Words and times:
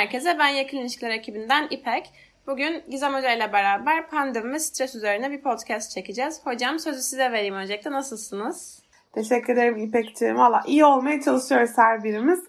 herkese. 0.00 0.38
Ben 0.38 0.48
Yakın 0.48 0.76
İlişkiler 0.76 1.10
ekibinden 1.10 1.66
İpek. 1.70 2.12
Bugün 2.46 2.82
Gizem 2.90 3.14
Hoca 3.14 3.32
ile 3.32 3.52
beraber 3.52 4.10
pandemi 4.10 4.52
ve 4.52 4.58
stres 4.58 4.94
üzerine 4.94 5.30
bir 5.30 5.40
podcast 5.40 5.90
çekeceğiz. 5.90 6.40
Hocam 6.44 6.78
sözü 6.78 7.02
size 7.02 7.32
vereyim 7.32 7.54
öncelikle. 7.54 7.90
Nasılsınız? 7.90 8.82
Teşekkür 9.12 9.52
ederim 9.52 9.76
İpek'ciğim. 9.76 10.36
Valla 10.36 10.62
iyi 10.66 10.84
olmaya 10.84 11.20
çalışıyoruz 11.20 11.70
her 11.76 12.04
birimiz. 12.04 12.40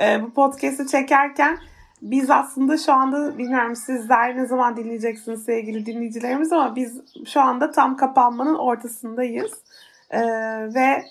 Ee, 0.00 0.22
bu 0.22 0.34
podcast'i 0.34 0.86
çekerken 0.86 1.58
biz 2.02 2.30
aslında 2.30 2.78
şu 2.78 2.92
anda 2.92 3.38
bilmiyorum 3.38 3.76
sizler 3.76 4.36
ne 4.36 4.46
zaman 4.46 4.76
dinleyeceksiniz 4.76 5.44
sevgili 5.44 5.86
dinleyicilerimiz 5.86 6.52
ama 6.52 6.76
biz 6.76 7.00
şu 7.26 7.40
anda 7.40 7.70
tam 7.70 7.96
kapanmanın 7.96 8.54
ortasındayız. 8.54 9.52
Ee, 10.10 10.20
ve 10.74 11.04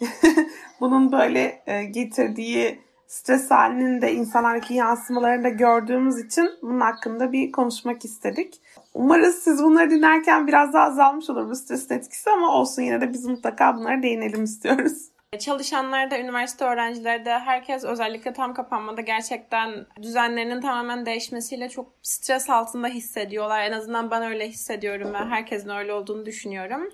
bunun 0.80 1.12
böyle 1.12 1.62
e, 1.66 1.84
getirdiği 1.84 2.81
stres 3.12 3.50
halinin 3.50 4.02
de 4.02 4.12
insanlardaki 4.12 4.74
yansımalarını 4.74 5.44
da 5.44 5.48
gördüğümüz 5.48 6.18
için 6.18 6.50
bunun 6.62 6.80
hakkında 6.80 7.32
bir 7.32 7.52
konuşmak 7.52 8.04
istedik. 8.04 8.60
Umarız 8.94 9.34
siz 9.34 9.62
bunları 9.62 9.90
dinlerken 9.90 10.46
biraz 10.46 10.72
daha 10.72 10.84
azalmış 10.84 11.30
olur 11.30 11.50
bu 11.50 11.56
stres 11.56 11.90
etkisi 11.90 12.30
ama 12.30 12.54
olsun 12.54 12.82
yine 12.82 13.00
de 13.00 13.12
biz 13.12 13.26
mutlaka 13.26 13.76
bunlara 13.76 14.02
değinelim 14.02 14.44
istiyoruz. 14.44 15.08
Çalışanlar 15.38 16.10
da, 16.10 16.18
üniversite 16.18 16.64
öğrencileri 16.64 17.24
de 17.24 17.38
herkes 17.38 17.84
özellikle 17.84 18.32
tam 18.32 18.54
kapanmada 18.54 19.00
gerçekten 19.00 19.86
düzenlerinin 20.02 20.60
tamamen 20.60 21.06
değişmesiyle 21.06 21.68
çok 21.68 21.92
stres 22.02 22.50
altında 22.50 22.88
hissediyorlar. 22.88 23.64
En 23.64 23.72
azından 23.72 24.10
ben 24.10 24.22
öyle 24.22 24.48
hissediyorum 24.48 25.14
ve 25.14 25.18
herkesin 25.18 25.68
öyle 25.68 25.92
olduğunu 25.92 26.26
düşünüyorum. 26.26 26.88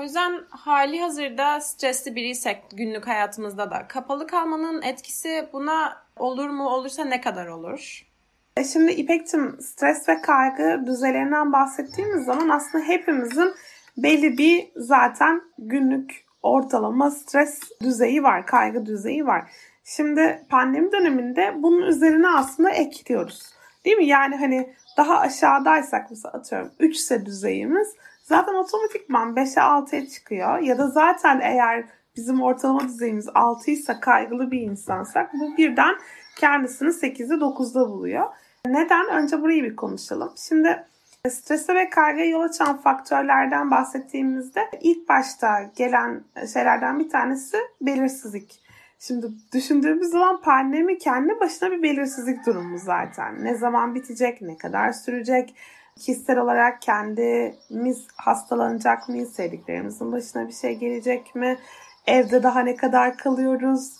O 0.00 0.02
yüzden 0.02 0.44
hali 0.50 1.00
hazırda 1.00 1.60
stresli 1.60 2.14
biriysek 2.14 2.62
günlük 2.72 3.06
hayatımızda 3.06 3.70
da 3.70 3.88
kapalı 3.88 4.26
kalmanın 4.26 4.82
etkisi 4.82 5.48
buna 5.52 6.02
olur 6.16 6.50
mu? 6.50 6.68
Olursa 6.68 7.04
ne 7.04 7.20
kadar 7.20 7.46
olur? 7.46 8.06
E 8.56 8.64
şimdi 8.64 8.92
İpek'cim 8.92 9.60
stres 9.60 10.08
ve 10.08 10.20
kaygı 10.22 10.86
düzeylerinden 10.86 11.52
bahsettiğimiz 11.52 12.24
zaman 12.24 12.48
aslında 12.48 12.84
hepimizin 12.84 13.54
belli 13.96 14.38
bir 14.38 14.70
zaten 14.76 15.42
günlük 15.58 16.24
ortalama 16.42 17.10
stres 17.10 17.60
düzeyi 17.82 18.22
var, 18.22 18.46
kaygı 18.46 18.86
düzeyi 18.86 19.26
var. 19.26 19.50
Şimdi 19.84 20.46
pandemi 20.48 20.92
döneminde 20.92 21.54
bunun 21.56 21.82
üzerine 21.82 22.28
aslında 22.28 22.70
ekliyoruz. 22.70 23.42
Değil 23.84 23.96
mi? 23.96 24.06
Yani 24.06 24.36
hani 24.36 24.74
daha 24.96 25.18
aşağıdaysak 25.18 26.10
mesela 26.10 26.32
atıyorum 26.32 26.70
3 26.78 26.96
ise 26.96 27.26
düzeyimiz 27.26 27.94
zaten 28.30 28.54
otomatikman 28.54 29.34
5'e 29.34 29.60
6'ya 29.60 30.06
çıkıyor. 30.06 30.58
Ya 30.58 30.78
da 30.78 30.88
zaten 30.88 31.40
eğer 31.40 31.84
bizim 32.16 32.42
ortalama 32.42 32.80
düzeyimiz 32.80 33.28
6 33.34 33.70
ise 33.70 34.00
kaygılı 34.00 34.50
bir 34.50 34.60
insansak 34.60 35.34
bu 35.34 35.56
birden 35.56 35.94
kendisini 36.36 36.88
8'de 36.88 37.34
9'da 37.34 37.88
buluyor. 37.88 38.26
Neden? 38.66 39.08
Önce 39.08 39.42
burayı 39.42 39.64
bir 39.64 39.76
konuşalım. 39.76 40.32
Şimdi 40.48 40.84
strese 41.28 41.74
ve 41.74 41.90
kaygıya 41.90 42.26
yol 42.26 42.40
açan 42.40 42.76
faktörlerden 42.76 43.70
bahsettiğimizde 43.70 44.70
ilk 44.80 45.08
başta 45.08 45.70
gelen 45.76 46.24
şeylerden 46.52 46.98
bir 46.98 47.08
tanesi 47.08 47.56
belirsizlik. 47.80 48.60
Şimdi 48.98 49.26
düşündüğümüz 49.54 50.10
zaman 50.10 50.40
pandemi 50.40 50.98
kendi 50.98 51.40
başına 51.40 51.70
bir 51.70 51.82
belirsizlik 51.82 52.46
durumu 52.46 52.78
zaten. 52.78 53.44
Ne 53.44 53.54
zaman 53.54 53.94
bitecek, 53.94 54.42
ne 54.42 54.56
kadar 54.56 54.92
sürecek, 54.92 55.54
kişisel 56.00 56.38
olarak 56.38 56.82
kendimiz 56.82 58.06
hastalanacak 58.16 59.08
mıyız, 59.08 59.32
sevdiklerimizin 59.32 60.12
başına 60.12 60.48
bir 60.48 60.52
şey 60.52 60.74
gelecek 60.76 61.34
mi, 61.34 61.58
evde 62.06 62.42
daha 62.42 62.60
ne 62.60 62.76
kadar 62.76 63.16
kalıyoruz. 63.16 63.90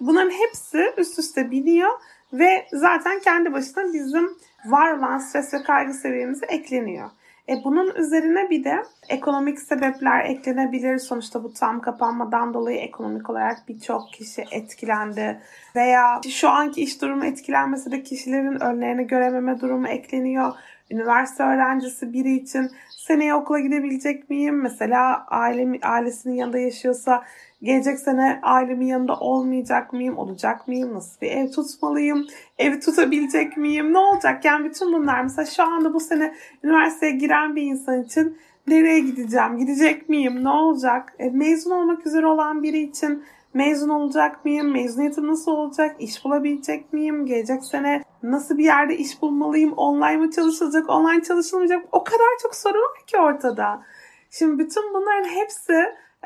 Bunların 0.00 0.30
hepsi 0.30 0.92
üst 0.96 1.18
üste 1.18 1.50
biniyor 1.50 1.90
ve 2.32 2.66
zaten 2.72 3.20
kendi 3.20 3.52
başına 3.52 3.92
bizim 3.92 4.30
var 4.64 4.92
olan 4.92 5.18
stres 5.18 5.54
ve 5.54 5.62
kaygı 5.62 5.94
seviyemize 5.94 6.46
ekleniyor. 6.46 7.10
E 7.48 7.64
bunun 7.64 7.94
üzerine 7.94 8.50
bir 8.50 8.64
de 8.64 8.82
ekonomik 9.08 9.60
sebepler 9.60 10.24
eklenebilir. 10.24 10.98
Sonuçta 10.98 11.44
bu 11.44 11.52
tam 11.52 11.80
kapanmadan 11.80 12.54
dolayı 12.54 12.78
ekonomik 12.78 13.30
olarak 13.30 13.68
birçok 13.68 14.12
kişi 14.12 14.44
etkilendi. 14.50 15.40
Veya 15.76 16.20
şu 16.30 16.48
anki 16.48 16.82
iş 16.82 17.02
durumu 17.02 17.24
etkilenmese 17.24 17.90
de 17.90 18.02
kişilerin 18.02 18.60
önlerini 18.60 19.06
görememe 19.06 19.60
durumu 19.60 19.88
ekleniyor. 19.88 20.52
Üniversite 20.90 21.42
öğrencisi 21.42 22.12
biri 22.12 22.36
için 22.36 22.70
seneye 22.90 23.34
okula 23.34 23.60
gidebilecek 23.60 24.30
miyim? 24.30 24.62
Mesela 24.62 25.26
ailemi, 25.26 25.78
ailesinin 25.82 26.34
yanında 26.34 26.58
yaşıyorsa 26.58 27.24
gelecek 27.62 27.98
sene 27.98 28.40
ailemin 28.42 28.86
yanında 28.86 29.16
olmayacak 29.16 29.92
mıyım? 29.92 30.18
Olacak 30.18 30.68
mıyım? 30.68 30.94
Nasıl 30.94 31.20
bir 31.20 31.30
ev 31.30 31.50
tutmalıyım? 31.50 32.26
Evi 32.58 32.80
tutabilecek 32.80 33.56
miyim? 33.56 33.92
Ne 33.92 33.98
olacak? 33.98 34.44
Yani 34.44 34.64
bütün 34.64 34.92
bunlar 34.92 35.22
mesela 35.22 35.46
şu 35.46 35.62
anda 35.62 35.94
bu 35.94 36.00
sene 36.00 36.34
üniversiteye 36.64 37.12
giren 37.12 37.56
bir 37.56 37.62
insan 37.62 38.02
için 38.02 38.38
nereye 38.66 38.98
gideceğim? 38.98 39.58
Gidecek 39.58 40.08
miyim? 40.08 40.44
Ne 40.44 40.48
olacak? 40.48 41.14
E, 41.18 41.30
mezun 41.30 41.70
olmak 41.70 42.06
üzere 42.06 42.26
olan 42.26 42.62
biri 42.62 42.78
için 42.78 43.24
mezun 43.54 43.88
olacak 43.88 44.44
mıyım? 44.44 44.72
Mezuniyetim 44.72 45.26
nasıl 45.26 45.52
olacak? 45.52 45.96
İş 45.98 46.24
bulabilecek 46.24 46.92
miyim? 46.92 47.26
Gelecek 47.26 47.64
sene 47.64 48.04
nasıl 48.22 48.58
bir 48.58 48.64
yerde 48.64 48.96
iş 48.96 49.22
bulmalıyım? 49.22 49.72
Online 49.72 50.16
mı 50.16 50.30
çalışılacak? 50.30 50.90
Online 50.90 51.22
çalışılmayacak? 51.22 51.84
O 51.92 52.04
kadar 52.04 52.38
çok 52.42 52.54
soru 52.54 52.78
var 52.78 53.06
ki 53.06 53.18
ortada. 53.18 53.82
Şimdi 54.30 54.58
bütün 54.58 54.94
bunların 54.94 55.28
hepsi 55.28 55.72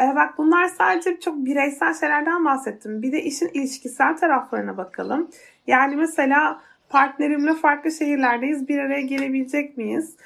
e, 0.00 0.14
bak 0.16 0.38
bunlar 0.38 0.68
sadece 0.68 1.20
çok 1.20 1.36
bireysel 1.36 1.94
şeylerden 1.94 2.44
bahsettim. 2.44 3.02
Bir 3.02 3.12
de 3.12 3.22
işin 3.22 3.50
ilişkisel 3.54 4.16
taraflarına 4.16 4.76
bakalım. 4.76 5.30
Yani 5.66 5.96
mesela 5.96 6.60
partnerimle 6.88 7.54
farklı 7.54 7.92
şehirlerdeyiz. 7.92 8.68
Bir 8.68 8.78
araya 8.78 9.00
gelebilecek 9.00 9.76
miyiz? 9.76 10.16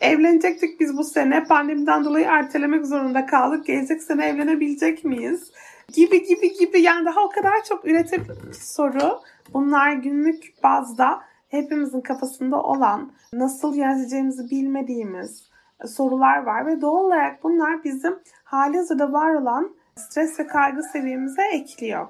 Evlenecektik 0.00 0.80
biz 0.80 0.96
bu 0.96 1.04
sene. 1.04 1.44
Pandemiden 1.44 2.04
dolayı 2.04 2.26
ertelemek 2.28 2.86
zorunda 2.86 3.26
kaldık. 3.26 3.66
Gelecek 3.66 4.02
sene 4.02 4.26
evlenebilecek 4.26 5.04
miyiz? 5.04 5.52
Gibi 5.92 6.26
gibi 6.26 6.58
gibi. 6.58 6.80
Yani 6.80 7.04
daha 7.06 7.24
o 7.24 7.28
kadar 7.28 7.64
çok 7.68 7.84
üretebilir 7.84 8.52
soru. 8.52 9.20
Bunlar 9.54 9.92
günlük 9.92 10.62
bazda 10.62 11.20
hepimizin 11.48 12.00
kafasında 12.00 12.62
olan, 12.62 13.12
nasıl 13.32 13.74
yöneteceğimizi 13.74 14.50
bilmediğimiz 14.50 15.50
sorular 15.86 16.42
var 16.42 16.66
ve 16.66 16.80
doğal 16.80 17.04
olarak 17.04 17.44
bunlar 17.44 17.84
bizim 17.84 18.18
hali 18.44 18.76
hazırda 18.76 19.12
var 19.12 19.34
olan 19.34 19.76
stres 19.96 20.40
ve 20.40 20.46
kaygı 20.46 20.82
seviyemize 20.82 21.42
ekliyor. 21.52 22.08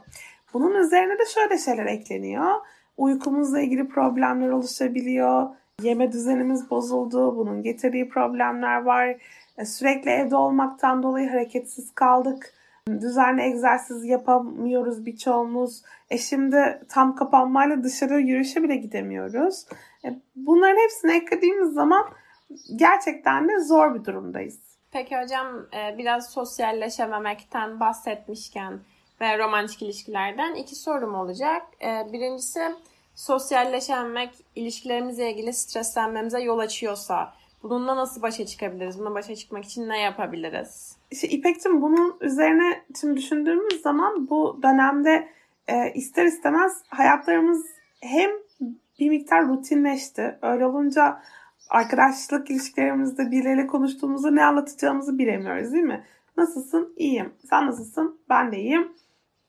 Bunun 0.54 0.74
üzerine 0.74 1.18
de 1.18 1.24
şöyle 1.34 1.58
şeyler 1.58 1.86
ekleniyor. 1.86 2.50
Uykumuzla 2.96 3.60
ilgili 3.60 3.88
problemler 3.88 4.48
oluşabiliyor. 4.48 5.48
Yeme 5.82 6.12
düzenimiz 6.12 6.70
bozuldu. 6.70 7.36
Bunun 7.36 7.62
getirdiği 7.62 8.08
problemler 8.08 8.82
var. 8.82 9.16
E, 9.58 9.64
sürekli 9.64 10.10
evde 10.10 10.36
olmaktan 10.36 11.02
dolayı 11.02 11.28
hareketsiz 11.30 11.94
kaldık. 11.94 12.54
Düzenli 12.88 13.42
egzersiz 13.42 14.04
yapamıyoruz 14.04 15.06
birçoğumuz. 15.06 15.82
E 16.10 16.18
şimdi 16.18 16.82
tam 16.88 17.16
kapanmayla 17.16 17.84
dışarı 17.84 18.20
yürüyüşe 18.20 18.62
bile 18.62 18.76
gidemiyoruz. 18.76 19.66
E 20.04 20.08
bunların 20.36 20.82
hepsini 20.82 21.12
eklediğimiz 21.12 21.74
zaman 21.74 22.06
gerçekten 22.76 23.48
de 23.48 23.60
zor 23.60 23.94
bir 23.94 24.04
durumdayız. 24.04 24.58
Peki 24.92 25.16
hocam 25.22 25.66
e, 25.74 25.98
biraz 25.98 26.30
sosyalleşememekten 26.30 27.80
bahsetmişken 27.80 28.80
ve 29.20 29.38
romantik 29.38 29.82
ilişkilerden 29.82 30.54
iki 30.54 30.74
sorum 30.74 31.14
olacak. 31.14 31.62
E, 31.82 32.12
birincisi 32.12 32.60
sosyalleşememek 33.14 34.30
ilişkilerimizle 34.56 35.32
ilgili 35.32 35.52
streslenmemize 35.52 36.40
yol 36.40 36.58
açıyorsa 36.58 37.32
bununla 37.62 37.96
nasıl 37.96 38.22
başa 38.22 38.46
çıkabiliriz? 38.46 38.98
Buna 38.98 39.14
başa 39.14 39.36
çıkmak 39.36 39.64
için 39.64 39.88
ne 39.88 40.00
yapabiliriz? 40.00 40.96
İşte 41.14 41.28
İpek'cim 41.28 41.82
bunun 41.82 42.16
üzerine 42.20 42.84
şimdi 43.00 43.16
düşündüğümüz 43.16 43.82
zaman 43.82 44.30
bu 44.30 44.60
dönemde 44.62 45.28
e, 45.68 45.92
ister 45.92 46.24
istemez 46.24 46.82
hayatlarımız 46.88 47.66
hem 48.00 48.30
bir 49.00 49.08
miktar 49.08 49.48
rutinleşti. 49.48 50.38
Öyle 50.42 50.66
olunca 50.66 51.22
arkadaşlık 51.70 52.50
ilişkilerimizde 52.50 53.30
birileriyle 53.30 53.66
konuştuğumuzda 53.66 54.30
ne 54.30 54.44
anlatacağımızı 54.44 55.18
bilemiyoruz 55.18 55.72
değil 55.72 55.84
mi? 55.84 56.04
Nasılsın? 56.36 56.94
İyiyim. 56.96 57.32
Sen 57.50 57.66
nasılsın? 57.66 58.20
Ben 58.28 58.52
de 58.52 58.58
iyiyim. 58.58 58.92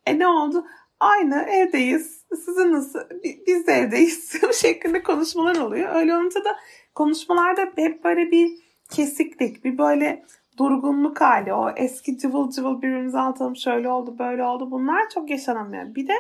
E 0.05 0.19
ne 0.19 0.27
oldu? 0.27 0.65
Aynı 0.99 1.35
evdeyiz. 1.35 2.25
Sizin 2.45 2.71
nasıl? 2.73 2.99
Biz 3.47 3.67
de 3.67 3.73
evdeyiz. 3.73 4.33
Bu 4.43 4.53
şeklinde 4.61 5.03
konuşmalar 5.03 5.55
oluyor. 5.55 5.95
Öyle 5.95 6.15
olunca 6.15 6.45
da 6.45 6.55
konuşmalarda 6.95 7.71
hep 7.75 8.03
böyle 8.03 8.31
bir 8.31 8.51
kesiklik, 8.89 9.65
bir 9.65 9.77
böyle 9.77 10.25
durgunluk 10.57 11.21
hali. 11.21 11.53
O 11.53 11.69
eski 11.75 12.17
cıvıl 12.17 12.51
cıvıl 12.51 12.81
birbirimize 12.81 13.19
anlatalım 13.19 13.55
şöyle 13.55 13.89
oldu 13.89 14.15
böyle 14.19 14.43
oldu. 14.43 14.71
Bunlar 14.71 15.09
çok 15.09 15.29
yaşanamıyor. 15.29 15.95
Bir 15.95 16.07
de 16.07 16.15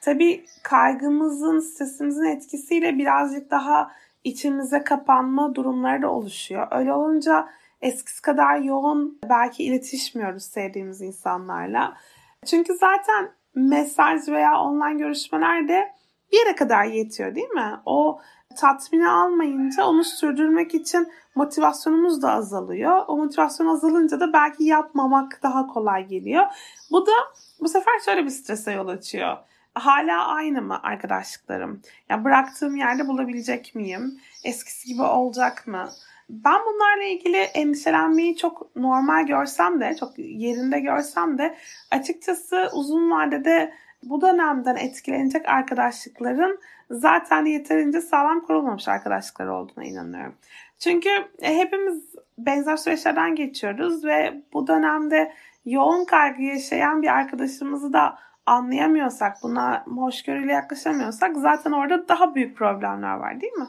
tabii 0.00 0.44
kaygımızın, 0.62 1.60
stresimizin 1.60 2.24
etkisiyle 2.24 2.98
birazcık 2.98 3.50
daha 3.50 3.90
içimize 4.24 4.84
kapanma 4.84 5.54
durumları 5.54 6.02
da 6.02 6.10
oluşuyor. 6.10 6.68
Öyle 6.70 6.92
olunca 6.92 7.48
eskisi 7.82 8.22
kadar 8.22 8.58
yoğun 8.58 9.18
belki 9.28 9.64
iletişmiyoruz 9.64 10.42
sevdiğimiz 10.42 11.00
insanlarla. 11.00 11.96
Çünkü 12.46 12.74
zaten 12.74 13.30
mesaj 13.54 14.28
veya 14.28 14.60
online 14.60 14.98
görüşmelerde 14.98 15.92
bir 16.32 16.38
yere 16.38 16.54
kadar 16.54 16.84
yetiyor 16.84 17.34
değil 17.34 17.48
mi? 17.48 17.80
O 17.86 18.20
tatmini 18.54 19.08
almayınca 19.08 19.84
onu 19.84 20.04
sürdürmek 20.04 20.74
için 20.74 21.08
motivasyonumuz 21.34 22.22
da 22.22 22.32
azalıyor. 22.32 23.04
O 23.08 23.16
motivasyon 23.16 23.66
azalınca 23.66 24.20
da 24.20 24.32
belki 24.32 24.64
yapmamak 24.64 25.40
daha 25.42 25.66
kolay 25.66 26.06
geliyor. 26.06 26.44
Bu 26.90 27.06
da 27.06 27.12
bu 27.60 27.68
sefer 27.68 28.00
şöyle 28.04 28.24
bir 28.24 28.30
strese 28.30 28.72
yol 28.72 28.88
açıyor. 28.88 29.36
Hala 29.74 30.26
aynı 30.26 30.62
mı 30.62 30.78
arkadaşlıklarım? 30.82 31.82
Ya 32.08 32.24
bıraktığım 32.24 32.76
yerde 32.76 33.08
bulabilecek 33.08 33.74
miyim? 33.74 34.20
Eskisi 34.44 34.88
gibi 34.88 35.02
olacak 35.02 35.66
mı? 35.66 35.88
Ben 36.28 36.60
bunlarla 36.66 37.04
ilgili 37.04 37.36
endişelenmeyi 37.36 38.36
çok 38.36 38.76
normal 38.76 39.26
görsem 39.26 39.80
de, 39.80 39.96
çok 40.00 40.18
yerinde 40.18 40.80
görsem 40.80 41.38
de 41.38 41.56
açıkçası 41.90 42.70
uzun 42.74 43.10
vadede 43.10 43.74
bu 44.10 44.20
dönemden 44.20 44.76
etkilenecek 44.76 45.48
arkadaşlıkların 45.48 46.60
zaten 46.90 47.44
yeterince 47.44 48.00
sağlam 48.00 48.40
kurulmamış 48.40 48.88
arkadaşlıklar 48.88 49.46
olduğuna 49.46 49.84
inanıyorum. 49.84 50.34
Çünkü 50.78 51.08
e, 51.42 51.56
hepimiz 51.56 52.04
benzer 52.38 52.76
süreçlerden 52.76 53.34
geçiyoruz 53.34 54.04
ve 54.04 54.42
bu 54.52 54.66
dönemde 54.66 55.32
yoğun 55.64 56.04
kaygı 56.04 56.42
yaşayan 56.42 57.02
bir 57.02 57.08
arkadaşımızı 57.08 57.92
da 57.92 58.18
anlayamıyorsak, 58.46 59.36
buna 59.42 59.84
hoşgörüyle 59.86 60.52
yaklaşamıyorsak 60.52 61.36
zaten 61.36 61.72
orada 61.72 62.08
daha 62.08 62.34
büyük 62.34 62.56
problemler 62.56 63.14
var 63.14 63.40
değil 63.40 63.52
mi? 63.52 63.68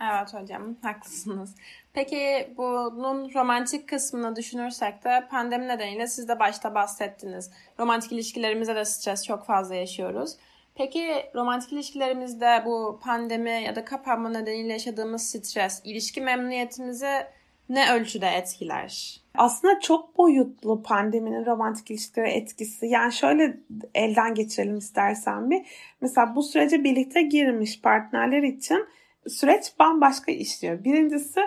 Evet 0.00 0.34
hocam 0.34 0.62
haklısınız. 0.82 1.54
Peki 1.94 2.54
bunun 2.56 3.34
romantik 3.34 3.88
kısmını 3.88 4.36
düşünürsek 4.36 5.04
de 5.04 5.26
pandemi 5.30 5.68
nedeniyle 5.68 6.06
siz 6.06 6.28
de 6.28 6.38
başta 6.38 6.74
bahsettiniz. 6.74 7.50
Romantik 7.80 8.12
ilişkilerimize 8.12 8.74
de 8.74 8.84
stres 8.84 9.26
çok 9.26 9.46
fazla 9.46 9.74
yaşıyoruz. 9.74 10.36
Peki 10.74 11.24
romantik 11.34 11.72
ilişkilerimizde 11.72 12.62
bu 12.66 13.00
pandemi 13.02 13.62
ya 13.66 13.76
da 13.76 13.84
kapanma 13.84 14.28
nedeniyle 14.28 14.72
yaşadığımız 14.72 15.22
stres 15.22 15.82
ilişki 15.84 16.20
memnuniyetimizi 16.20 17.26
ne 17.68 17.92
ölçüde 17.92 18.26
etkiler? 18.26 19.20
Aslında 19.34 19.80
çok 19.80 20.18
boyutlu 20.18 20.82
pandeminin 20.82 21.46
romantik 21.46 21.90
ilişkilere 21.90 22.32
etkisi. 22.32 22.86
Yani 22.86 23.12
şöyle 23.12 23.56
elden 23.94 24.34
geçirelim 24.34 24.78
istersen 24.78 25.50
bir. 25.50 25.66
Mesela 26.00 26.36
bu 26.36 26.42
sürece 26.42 26.84
birlikte 26.84 27.22
girmiş 27.22 27.80
partnerler 27.80 28.42
için 28.42 28.86
süreç 29.28 29.64
bambaşka 29.78 30.32
işliyor. 30.32 30.84
Birincisi 30.84 31.40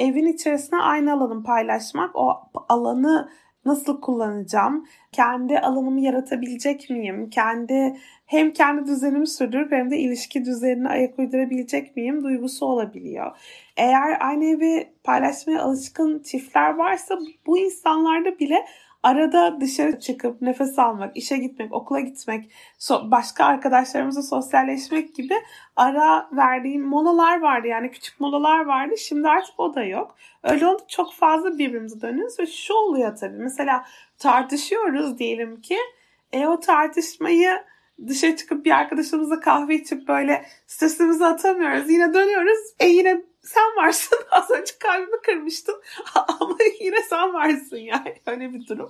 evin 0.00 0.26
içerisine 0.26 0.78
aynı 0.80 1.12
alanı 1.12 1.42
paylaşmak. 1.42 2.16
O 2.16 2.38
alanı 2.68 3.28
nasıl 3.64 4.00
kullanacağım? 4.00 4.86
Kendi 5.12 5.58
alanımı 5.58 6.00
yaratabilecek 6.00 6.90
miyim? 6.90 7.30
Kendi 7.30 7.96
hem 8.26 8.52
kendi 8.52 8.86
düzenimi 8.86 9.26
sürdürüp 9.26 9.72
hem 9.72 9.90
de 9.90 9.98
ilişki 9.98 10.44
düzenine 10.44 10.88
ayak 10.88 11.18
uydurabilecek 11.18 11.96
miyim 11.96 12.24
duygusu 12.24 12.66
olabiliyor. 12.66 13.36
Eğer 13.76 14.16
aynı 14.20 14.44
evi 14.44 14.92
paylaşmaya 15.04 15.62
alışkın 15.62 16.22
çiftler 16.22 16.74
varsa 16.74 17.18
bu 17.46 17.58
insanlarda 17.58 18.38
bile 18.38 18.64
arada 19.02 19.60
dışarı 19.60 20.00
çıkıp 20.00 20.42
nefes 20.42 20.78
almak, 20.78 21.16
işe 21.16 21.36
gitmek, 21.36 21.72
okula 21.72 22.00
gitmek, 22.00 22.50
başka 23.02 23.44
arkadaşlarımızla 23.44 24.22
sosyalleşmek 24.22 25.14
gibi 25.14 25.34
ara 25.76 26.28
verdiğim 26.32 26.86
molalar 26.86 27.40
vardı. 27.40 27.66
Yani 27.66 27.90
küçük 27.90 28.20
molalar 28.20 28.64
vardı. 28.64 28.94
Şimdi 28.98 29.28
artık 29.28 29.60
o 29.60 29.74
da 29.74 29.84
yok. 29.84 30.16
Öyle 30.42 30.66
oldu 30.66 30.82
çok 30.88 31.12
fazla 31.12 31.58
birbirimize 31.58 32.00
dönüyoruz 32.00 32.38
ve 32.38 32.46
şu 32.46 32.74
oluyor 32.74 33.16
tabii. 33.16 33.36
Mesela 33.36 33.84
tartışıyoruz 34.18 35.18
diyelim 35.18 35.60
ki. 35.60 35.76
E 36.32 36.46
o 36.46 36.60
tartışmayı 36.60 37.64
dışarı 38.08 38.36
çıkıp 38.36 38.64
bir 38.64 38.70
arkadaşımızla 38.70 39.40
kahve 39.40 39.74
içip 39.74 40.08
böyle 40.08 40.46
stresimizi 40.66 41.24
atamıyoruz. 41.26 41.90
Yine 41.90 42.14
dönüyoruz. 42.14 42.58
E 42.80 42.88
yine 42.88 43.22
sen 43.42 43.76
varsın. 43.76 44.18
Az 44.30 44.50
önce 44.50 44.72
kalbimi 44.80 45.20
kırmıştım. 45.26 45.74
Ama 46.14 46.56
yine 46.80 47.02
sen 47.02 47.32
varsın 47.32 47.76
yani. 47.76 48.14
Öyle 48.26 48.52
bir 48.52 48.66
durum. 48.66 48.88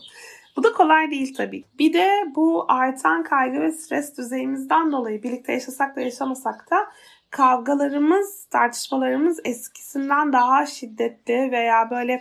Bu 0.57 0.63
da 0.63 0.73
kolay 0.73 1.11
değil 1.11 1.35
tabii. 1.37 1.65
Bir 1.79 1.93
de 1.93 2.11
bu 2.35 2.65
artan 2.69 3.23
kaygı 3.23 3.61
ve 3.61 3.73
stres 3.73 4.19
düzeyimizden 4.19 4.93
dolayı 4.93 5.23
birlikte 5.23 5.53
yaşasak 5.53 5.97
da 5.97 6.01
yaşamasak 6.01 6.71
da 6.71 6.77
kavgalarımız, 7.31 8.45
tartışmalarımız 8.45 9.41
eskisinden 9.45 10.33
daha 10.33 10.67
şiddetli 10.67 11.53
veya 11.53 11.91
böyle 11.91 12.13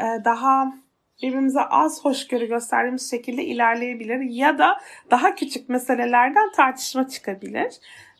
e, 0.00 0.24
daha 0.24 0.72
birbirimize 1.22 1.60
az 1.60 2.04
hoşgörü 2.04 2.46
gösterdiğimiz 2.46 3.10
şekilde 3.10 3.44
ilerleyebilir 3.44 4.20
ya 4.20 4.58
da 4.58 4.80
daha 5.10 5.34
küçük 5.34 5.68
meselelerden 5.68 6.52
tartışma 6.52 7.08
çıkabilir. 7.08 7.74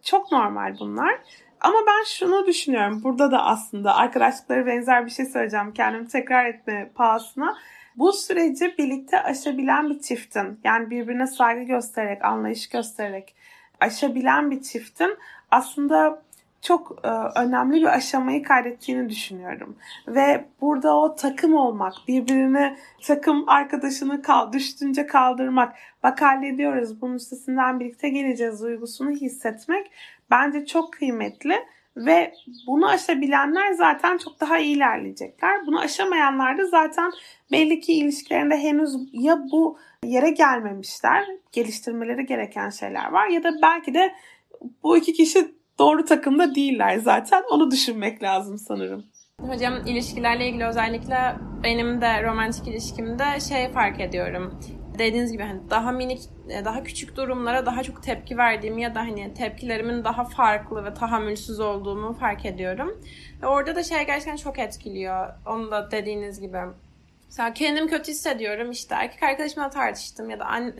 Çok 0.04 0.32
normal 0.32 0.76
bunlar. 0.80 1.18
Ama 1.60 1.78
ben 1.86 2.04
şunu 2.04 2.46
düşünüyorum. 2.46 3.00
Burada 3.04 3.30
da 3.30 3.44
aslında 3.44 3.96
arkadaşlıkları 3.96 4.66
benzer 4.66 5.06
bir 5.06 5.10
şey 5.10 5.26
söyleyeceğim. 5.26 5.72
Kendimi 5.72 6.08
tekrar 6.08 6.46
etme 6.46 6.90
pahasına. 6.94 7.56
Bu 7.96 8.12
süreci 8.12 8.74
birlikte 8.78 9.22
aşabilen 9.22 9.90
bir 9.90 10.00
çiftin 10.00 10.60
yani 10.64 10.90
birbirine 10.90 11.26
saygı 11.26 11.62
göstererek, 11.62 12.24
anlayış 12.24 12.68
göstererek 12.68 13.34
aşabilen 13.80 14.50
bir 14.50 14.62
çiftin 14.62 15.18
aslında 15.50 16.22
çok 16.68 17.00
e, 17.04 17.08
önemli 17.40 17.76
bir 17.76 17.96
aşamayı 17.96 18.42
kaydettiğini 18.42 19.08
düşünüyorum. 19.08 19.76
Ve 20.08 20.44
burada 20.60 20.96
o 20.96 21.14
takım 21.14 21.54
olmak, 21.54 21.94
birbirini 22.08 22.76
takım 23.06 23.48
arkadaşını 23.48 24.22
kal, 24.22 24.52
düştünce 24.52 25.06
kaldırmak, 25.06 25.74
bak 26.02 26.22
hallediyoruz, 26.22 27.00
bunun 27.00 27.14
üstesinden 27.14 27.80
birlikte 27.80 28.08
geleceğiz 28.08 28.62
duygusunu 28.62 29.10
hissetmek 29.10 29.90
bence 30.30 30.66
çok 30.66 30.92
kıymetli. 30.92 31.54
Ve 31.96 32.32
bunu 32.66 32.88
aşabilenler 32.88 33.72
zaten 33.72 34.18
çok 34.18 34.40
daha 34.40 34.58
iyi 34.58 34.76
ilerleyecekler. 34.76 35.66
Bunu 35.66 35.80
aşamayanlar 35.80 36.58
da 36.58 36.66
zaten 36.66 37.10
belli 37.52 37.80
ki 37.80 37.92
ilişkilerinde 37.92 38.56
henüz 38.56 38.96
ya 39.12 39.38
bu 39.52 39.78
yere 40.04 40.30
gelmemişler, 40.30 41.24
geliştirmeleri 41.52 42.26
gereken 42.26 42.70
şeyler 42.70 43.10
var 43.10 43.26
ya 43.28 43.42
da 43.42 43.52
belki 43.62 43.94
de 43.94 44.14
bu 44.82 44.96
iki 44.96 45.12
kişi 45.12 45.57
doğru 45.78 46.04
takımda 46.04 46.54
değiller 46.54 46.96
zaten. 46.96 47.42
Onu 47.50 47.70
düşünmek 47.70 48.22
lazım 48.22 48.58
sanırım. 48.58 49.04
Hocam 49.40 49.86
ilişkilerle 49.86 50.48
ilgili 50.48 50.64
özellikle 50.64 51.34
benim 51.64 52.00
de 52.00 52.22
romantik 52.22 52.68
ilişkimde 52.68 53.40
şey 53.48 53.68
fark 53.68 54.00
ediyorum. 54.00 54.60
Dediğiniz 54.98 55.32
gibi 55.32 55.42
hani 55.42 55.70
daha 55.70 55.92
minik, 55.92 56.20
e, 56.48 56.64
daha 56.64 56.82
küçük 56.82 57.16
durumlara 57.16 57.66
daha 57.66 57.82
çok 57.82 58.02
tepki 58.02 58.38
verdiğimi 58.38 58.82
ya 58.82 58.94
da 58.94 59.00
hani 59.00 59.34
tepkilerimin 59.34 60.04
daha 60.04 60.24
farklı 60.24 60.84
ve 60.84 60.94
tahammülsüz 60.94 61.60
olduğumu 61.60 62.12
fark 62.12 62.46
ediyorum. 62.46 63.00
Ve 63.42 63.46
orada 63.46 63.74
da 63.74 63.82
şey 63.82 64.06
gerçekten 64.06 64.36
çok 64.36 64.58
etkiliyor. 64.58 65.28
Onu 65.46 65.70
da 65.70 65.90
dediğiniz 65.90 66.40
gibi. 66.40 66.58
Mesela 67.26 67.54
kendimi 67.54 67.90
kötü 67.90 68.12
hissediyorum 68.12 68.70
işte 68.70 68.94
erkek 68.94 69.22
arkadaşımla 69.22 69.70
tartıştım 69.70 70.30
ya 70.30 70.38
da 70.38 70.44
an, 70.44 70.72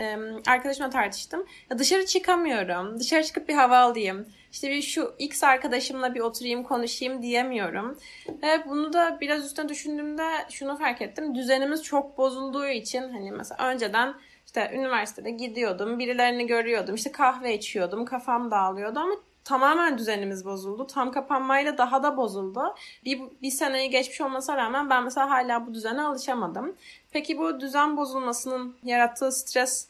arkadaşımla 0.47 0.91
tartıştım. 0.91 1.47
Ya 1.71 1.79
dışarı 1.79 2.07
çıkamıyorum. 2.07 3.01
Dışarı 3.01 3.25
çıkıp 3.25 3.49
bir 3.49 3.55
hava 3.55 3.79
alayım 3.79 4.27
işte 4.53 4.71
bir 4.71 4.83
şu 4.83 5.15
X 5.19 5.45
arkadaşımla 5.45 6.15
bir 6.15 6.21
oturayım 6.21 6.63
konuşayım 6.63 7.23
diyemiyorum. 7.23 7.99
Ve 8.43 8.69
bunu 8.69 8.93
da 8.93 9.19
biraz 9.21 9.45
üstüne 9.45 9.69
düşündüğümde 9.69 10.29
şunu 10.51 10.77
fark 10.77 11.03
ettim. 11.03 11.35
Düzenimiz 11.35 11.83
çok 11.83 12.19
bozulduğu 12.19 12.67
için 12.67 13.03
hani 13.03 13.33
mesela 13.33 13.69
önceden 13.69 14.15
işte 14.47 14.71
üniversitede 14.75 15.31
gidiyordum, 15.31 15.99
birilerini 15.99 16.47
görüyordum, 16.47 16.95
işte 16.95 17.13
kahve 17.13 17.55
içiyordum, 17.55 18.05
kafam 18.05 18.51
dağılıyordu 18.51 18.99
ama 18.99 19.15
tamamen 19.45 19.99
düzenimiz 19.99 20.45
bozuldu. 20.45 20.87
Tam 20.87 21.13
kapanmayla 21.13 21.79
daha 21.79 22.03
da 22.03 22.17
bozuldu. 22.17 22.75
Bir, 23.05 23.21
bir 23.43 23.51
seneyi 23.51 23.91
geçmiş 23.91 24.21
olmasına 24.21 24.57
rağmen 24.57 24.91
ben 24.91 25.05
mesela 25.05 25.31
hala 25.31 25.67
bu 25.67 25.75
düzene 25.75 26.03
alışamadım. 26.03 26.77
Peki 27.11 27.39
bu 27.39 27.61
düzen 27.61 27.97
bozulmasının 27.97 28.77
yarattığı 28.85 29.33
stres 29.33 29.89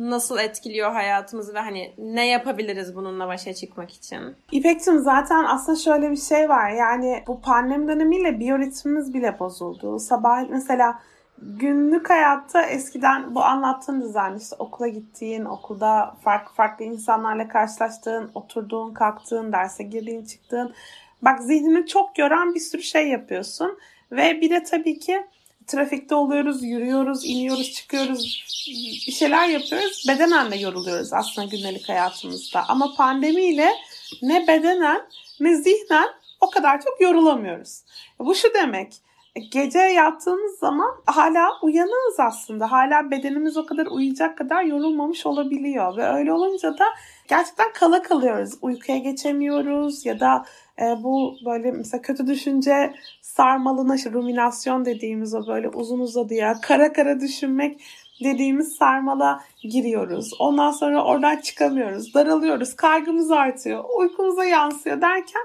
nasıl 0.00 0.38
etkiliyor 0.38 0.92
hayatımızı 0.92 1.54
ve 1.54 1.58
hani 1.58 1.94
ne 1.98 2.26
yapabiliriz 2.26 2.96
bununla 2.96 3.28
başa 3.28 3.54
çıkmak 3.54 3.90
için? 3.90 4.36
İpek'cim 4.52 4.98
zaten 4.98 5.44
aslında 5.44 5.78
şöyle 5.78 6.10
bir 6.10 6.16
şey 6.16 6.48
var. 6.48 6.70
Yani 6.70 7.24
bu 7.26 7.40
pandemi 7.40 7.88
dönemiyle 7.88 8.40
biyoritmimiz 8.40 9.14
bile 9.14 9.38
bozuldu. 9.38 9.98
Sabah 9.98 10.48
mesela 10.50 10.98
günlük 11.42 12.10
hayatta 12.10 12.62
eskiden 12.62 13.34
bu 13.34 13.44
anlattığın 13.44 14.00
düzen 14.00 14.36
işte 14.36 14.56
okula 14.58 14.88
gittiğin, 14.88 15.44
okulda 15.44 16.16
farklı 16.24 16.54
farklı 16.54 16.84
insanlarla 16.84 17.48
karşılaştığın, 17.48 18.30
oturduğun, 18.34 18.94
kalktığın, 18.94 19.52
derse 19.52 19.82
girdiğin, 19.82 20.24
çıktığın. 20.24 20.74
Bak 21.22 21.42
zihnini 21.42 21.86
çok 21.86 22.14
gören 22.14 22.54
bir 22.54 22.60
sürü 22.60 22.82
şey 22.82 23.08
yapıyorsun. 23.08 23.78
Ve 24.12 24.40
bir 24.40 24.50
de 24.50 24.62
tabii 24.62 24.98
ki 24.98 25.26
trafikte 25.70 26.14
oluyoruz, 26.14 26.64
yürüyoruz, 26.64 27.24
iniyoruz, 27.24 27.72
çıkıyoruz, 27.72 28.44
bir 29.06 29.12
şeyler 29.12 29.48
yapıyoruz. 29.48 30.04
Bedenen 30.08 30.50
de 30.50 30.56
yoruluyoruz 30.56 31.12
aslında 31.12 31.48
günlük 31.48 31.88
hayatımızda. 31.88 32.64
Ama 32.68 32.94
pandemiyle 32.96 33.70
ne 34.22 34.46
bedenen 34.46 35.00
ne 35.40 35.56
zihnen 35.56 36.08
o 36.40 36.50
kadar 36.50 36.80
çok 36.80 37.00
yorulamıyoruz. 37.00 37.82
Bu 38.18 38.34
şu 38.34 38.54
demek. 38.54 38.92
gece 39.52 39.78
yattığımız 39.78 40.58
zaman 40.58 40.90
hala 41.06 41.48
uyanığız 41.62 42.20
aslında. 42.20 42.72
Hala 42.72 43.10
bedenimiz 43.10 43.56
o 43.56 43.66
kadar 43.66 43.86
uyuyacak 43.86 44.38
kadar 44.38 44.62
yorulmamış 44.62 45.26
olabiliyor. 45.26 45.96
Ve 45.96 46.08
öyle 46.08 46.32
olunca 46.32 46.78
da 46.78 46.84
gerçekten 47.28 47.72
kala 47.72 48.02
kalıyoruz. 48.02 48.50
Uykuya 48.62 48.98
geçemiyoruz 48.98 50.06
ya 50.06 50.20
da 50.20 50.44
e, 50.80 51.02
bu 51.02 51.36
böyle 51.44 51.70
mesela 51.70 52.02
kötü 52.02 52.26
düşünce 52.26 52.94
sarmalına 53.30 53.94
işte 53.94 54.12
ruminasyon 54.12 54.84
dediğimiz 54.84 55.34
o 55.34 55.46
böyle 55.46 55.68
uzun 55.68 55.98
uzadıya 55.98 56.60
kara 56.62 56.92
kara 56.92 57.20
düşünmek 57.20 57.80
dediğimiz 58.24 58.76
sarmala 58.76 59.44
giriyoruz. 59.62 60.30
Ondan 60.38 60.70
sonra 60.70 61.04
oradan 61.04 61.36
çıkamıyoruz. 61.36 62.14
Daralıyoruz. 62.14 62.76
Kaygımız 62.76 63.30
artıyor. 63.30 63.84
Uykumuza 63.98 64.44
yansıyor 64.44 65.00
derken 65.00 65.42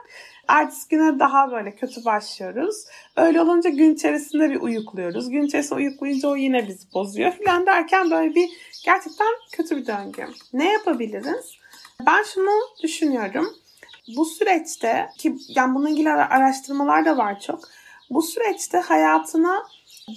ertesi 0.47 0.89
güne 0.89 1.19
daha 1.19 1.51
böyle 1.51 1.75
kötü 1.75 2.05
başlıyoruz. 2.05 2.85
Öyle 3.15 3.41
olunca 3.41 3.69
gün 3.69 3.93
içerisinde 3.93 4.49
bir 4.49 4.61
uyukluyoruz. 4.61 5.29
Gün 5.29 5.43
içerisinde 5.43 5.75
uyuklayınca 5.75 6.29
o 6.29 6.35
yine 6.35 6.67
bizi 6.67 6.93
bozuyor 6.93 7.31
falan 7.31 7.65
derken 7.65 8.11
böyle 8.11 8.35
bir 8.35 8.49
gerçekten 8.85 9.27
kötü 9.51 9.77
bir 9.77 9.87
döngü. 9.87 10.27
Ne 10.53 10.71
yapabiliriz? 10.71 11.57
Ben 12.07 12.23
şunu 12.23 12.51
düşünüyorum. 12.83 13.53
Bu 14.17 14.25
süreçte 14.25 15.09
ki 15.17 15.35
yani 15.47 15.75
bununla 15.75 15.89
ilgili 15.89 16.11
araştırmalar 16.11 17.05
da 17.05 17.17
var 17.17 17.39
çok. 17.39 17.59
Bu 18.09 18.21
süreçte 18.21 18.79
hayatına 18.79 19.63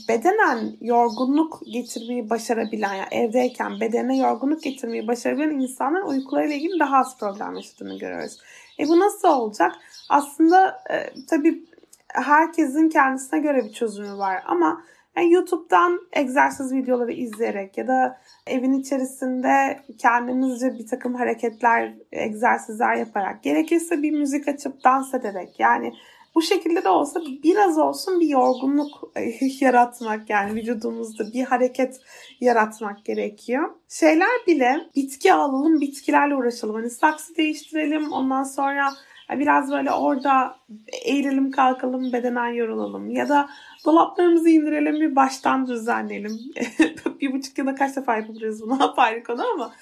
bedenen 0.09 0.77
yorgunluk 0.81 1.61
getirmeyi 1.67 2.31
başarabilen, 2.31 2.95
yani 2.95 3.09
evdeyken 3.11 3.81
bedene 3.81 4.17
yorgunluk 4.17 4.63
getirmeyi 4.63 5.09
başarabilen 5.09 5.51
insanların 5.51 6.07
uykularıyla 6.07 6.57
ilgili 6.57 6.81
daha 6.81 6.97
az 6.97 7.19
problem 7.19 7.57
yaşadığını 7.57 7.99
görüyoruz. 7.99 8.39
E 8.79 8.89
bu 8.89 9.01
nasıl 9.01 9.29
olacak? 9.29 9.73
Aslında 10.09 10.83
e, 10.91 11.11
tabii 11.31 11.65
herkesin 12.09 12.89
kendisine 12.89 13.41
göre 13.41 13.65
bir 13.65 13.73
çözümü 13.73 14.19
var 14.19 14.43
ama 14.47 14.83
yani 15.19 15.33
YouTube'dan 15.33 16.01
egzersiz 16.13 16.73
videoları 16.73 17.13
izleyerek 17.13 17.79
ya 17.79 17.89
da 17.89 18.21
evin 18.47 18.73
içerisinde 18.73 19.81
kendinizce 19.99 20.79
bir 20.79 20.87
takım 20.87 21.15
hareketler, 21.15 21.95
egzersizler 22.13 22.95
yaparak, 22.95 23.43
gerekirse 23.43 24.03
bir 24.03 24.11
müzik 24.11 24.49
açıp 24.49 24.85
dans 24.85 25.15
ederek 25.15 25.61
yani 25.61 25.93
bu 26.35 26.43
şekilde 26.43 26.85
de 26.85 26.89
olsa 26.89 27.21
biraz 27.43 27.79
olsun 27.79 28.21
bir 28.21 28.29
yorgunluk 28.29 29.13
yaratmak 29.61 30.31
yani 30.31 30.55
vücudumuzda 30.55 31.33
bir 31.33 31.45
hareket 31.45 32.01
yaratmak 32.41 33.05
gerekiyor. 33.05 33.71
Şeyler 33.89 34.47
bile 34.47 34.77
bitki 34.97 35.33
alalım, 35.33 35.81
bitkilerle 35.81 36.35
uğraşalım. 36.37 36.75
Hani 36.75 36.91
saksı 36.91 37.37
değiştirelim 37.37 38.13
ondan 38.13 38.43
sonra 38.43 38.91
biraz 39.31 39.73
böyle 39.73 39.93
orada 39.93 40.57
eğilelim 41.05 41.51
kalkalım 41.51 42.13
bedenen 42.13 42.49
yorulalım 42.49 43.11
ya 43.11 43.29
da 43.29 43.49
dolaplarımızı 43.85 44.49
indirelim 44.49 44.95
bir 45.01 45.17
baştan 45.17 45.67
düzenleyelim. 45.67 46.39
bir 47.21 47.33
buçuk 47.33 47.59
yılda 47.59 47.75
kaç 47.75 47.97
defa 47.97 48.17
yapabiliriz 48.17 48.63
bunu 48.63 48.85
apayrı 48.89 49.23
konu 49.23 49.43
ama 49.55 49.73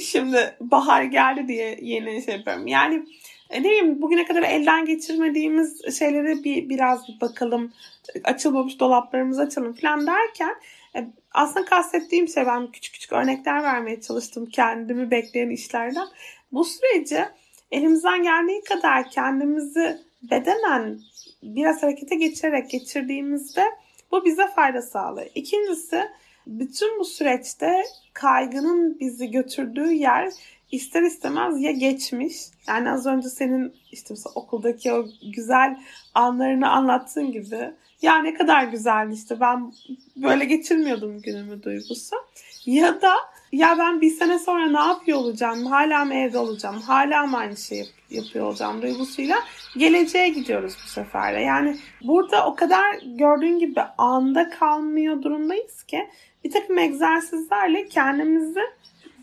şimdi 0.00 0.56
bahar 0.60 1.02
geldi 1.02 1.48
diye 1.48 1.78
yeni 1.80 2.22
şey 2.22 2.36
yapıyorum. 2.36 2.66
Yani 2.66 3.06
e, 3.50 3.60
ne 3.62 3.64
bileyim 3.64 4.02
bugüne 4.02 4.24
kadar 4.24 4.42
elden 4.42 4.84
geçirmediğimiz 4.84 5.98
şeylere 5.98 6.44
bir 6.44 6.68
biraz 6.68 7.08
bir 7.08 7.20
bakalım. 7.20 7.72
Açılmamış 8.24 8.80
dolaplarımızı 8.80 9.42
açalım 9.42 9.72
falan 9.72 10.06
derken 10.06 10.54
e, 10.96 11.08
aslında 11.32 11.64
kastettiğim 11.64 12.28
şey 12.28 12.46
ben 12.46 12.66
küçük 12.66 12.94
küçük 12.94 13.12
örnekler 13.12 13.62
vermeye 13.62 14.00
çalıştım 14.00 14.46
kendimi 14.46 15.10
bekleyen 15.10 15.50
işlerden. 15.50 16.06
Bu 16.52 16.64
süreci 16.64 17.24
elimizden 17.72 18.22
geldiği 18.22 18.64
kadar 18.64 19.10
kendimizi 19.10 19.98
bedenen 20.22 21.00
biraz 21.42 21.82
harekete 21.82 22.14
geçirerek 22.14 22.70
geçirdiğimizde 22.70 23.64
bu 24.10 24.24
bize 24.24 24.46
fayda 24.46 24.82
sağlıyor. 24.82 25.30
İkincisi 25.34 26.08
bütün 26.46 26.98
bu 26.98 27.04
süreçte 27.04 27.82
kaygının 28.12 29.00
bizi 29.00 29.30
götürdüğü 29.30 29.92
yer 29.92 30.32
ister 30.72 31.02
istemez 31.02 31.60
ya 31.60 31.70
geçmiş 31.70 32.36
yani 32.68 32.90
az 32.90 33.06
önce 33.06 33.28
senin 33.28 33.74
işte 33.92 34.14
okuldaki 34.34 34.92
o 34.92 35.06
güzel 35.34 35.80
anlarını 36.14 36.70
anlattığın 36.70 37.32
gibi 37.32 37.74
ya 38.02 38.18
ne 38.18 38.34
kadar 38.34 38.64
güzeldi 38.64 39.14
işte 39.14 39.40
ben 39.40 39.72
böyle 40.16 40.44
geçirmiyordum 40.44 41.22
günümü 41.22 41.62
duygusu 41.62 42.16
ya 42.66 43.02
da 43.02 43.14
ya 43.52 43.78
ben 43.78 44.00
bir 44.00 44.10
sene 44.10 44.38
sonra 44.38 44.66
ne 44.66 44.88
yapıyor 44.88 45.18
olacağım 45.18 45.66
hala 45.66 46.04
mı 46.04 46.14
evde 46.14 46.38
olacağım 46.38 46.80
hala 46.80 47.26
mı 47.26 47.36
aynı 47.36 47.56
şeyi 47.56 47.86
yapıyor 48.10 48.46
olacağım 48.46 48.82
duygusuyla 48.82 49.36
geleceğe 49.76 50.28
gidiyoruz 50.28 50.76
bu 50.84 50.88
sefer 50.88 51.34
de. 51.34 51.40
Yani 51.40 51.76
burada 52.02 52.46
o 52.46 52.54
kadar 52.54 52.98
gördüğün 53.04 53.58
gibi 53.58 53.80
anda 53.98 54.50
kalmıyor 54.50 55.22
durumdayız 55.22 55.82
ki 55.82 56.08
bir 56.44 56.50
takım 56.50 56.78
egzersizlerle 56.78 57.88
kendimizi 57.88 58.62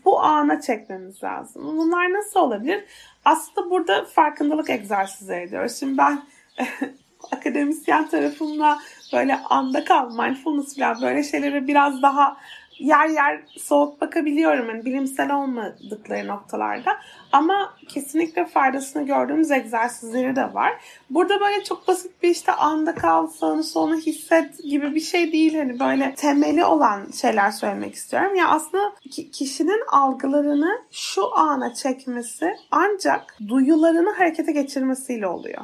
bu 0.04 0.20
ana 0.20 0.60
çekmemiz 0.60 1.22
lazım. 1.22 1.78
Bunlar 1.78 2.12
nasıl 2.12 2.40
olabilir? 2.40 2.84
Aslında 3.24 3.70
burada 3.70 4.04
farkındalık 4.04 4.70
egzersizleri 4.70 5.42
ediyoruz. 5.42 5.76
Şimdi 5.80 5.98
ben 5.98 6.22
akademisyen 7.32 8.08
tarafımla 8.08 8.78
böyle 9.12 9.36
anda 9.36 9.84
kal, 9.84 10.10
mindfulness 10.10 10.76
falan 10.76 11.02
böyle 11.02 11.22
şeylere 11.22 11.66
biraz 11.66 12.02
daha 12.02 12.36
yer 12.80 13.08
yer 13.08 13.40
soğuk 13.58 14.00
bakabiliyorum 14.00 14.68
yani 14.68 14.84
bilimsel 14.84 15.34
olmadıkları 15.34 16.26
noktalarda. 16.26 16.96
Ama 17.32 17.74
kesinlikle 17.88 18.46
faydasını 18.46 19.06
gördüğümüz 19.06 19.50
egzersizleri 19.50 20.36
de 20.36 20.54
var. 20.54 20.72
Burada 21.10 21.40
böyle 21.40 21.64
çok 21.64 21.88
basit 21.88 22.22
bir 22.22 22.28
işte 22.28 22.52
anda 22.52 22.94
kal, 22.94 23.26
sağını 23.26 23.64
solunu 23.64 23.96
hisset 23.96 24.62
gibi 24.62 24.94
bir 24.94 25.00
şey 25.00 25.32
değil. 25.32 25.58
Hani 25.58 25.80
böyle 25.80 26.14
temeli 26.14 26.64
olan 26.64 27.10
şeyler 27.20 27.50
söylemek 27.50 27.94
istiyorum. 27.94 28.34
Ya 28.34 28.36
yani 28.36 28.50
aslında 28.50 28.92
kişinin 29.32 29.82
algılarını 29.92 30.82
şu 30.92 31.36
ana 31.38 31.74
çekmesi 31.74 32.56
ancak 32.70 33.36
duyularını 33.48 34.10
harekete 34.10 34.52
geçirmesiyle 34.52 35.26
oluyor. 35.26 35.62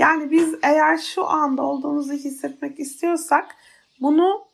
Yani 0.00 0.30
biz 0.30 0.54
eğer 0.62 0.98
şu 0.98 1.26
anda 1.26 1.62
olduğumuzu 1.62 2.12
hissetmek 2.12 2.80
istiyorsak 2.80 3.56
bunu 4.00 4.44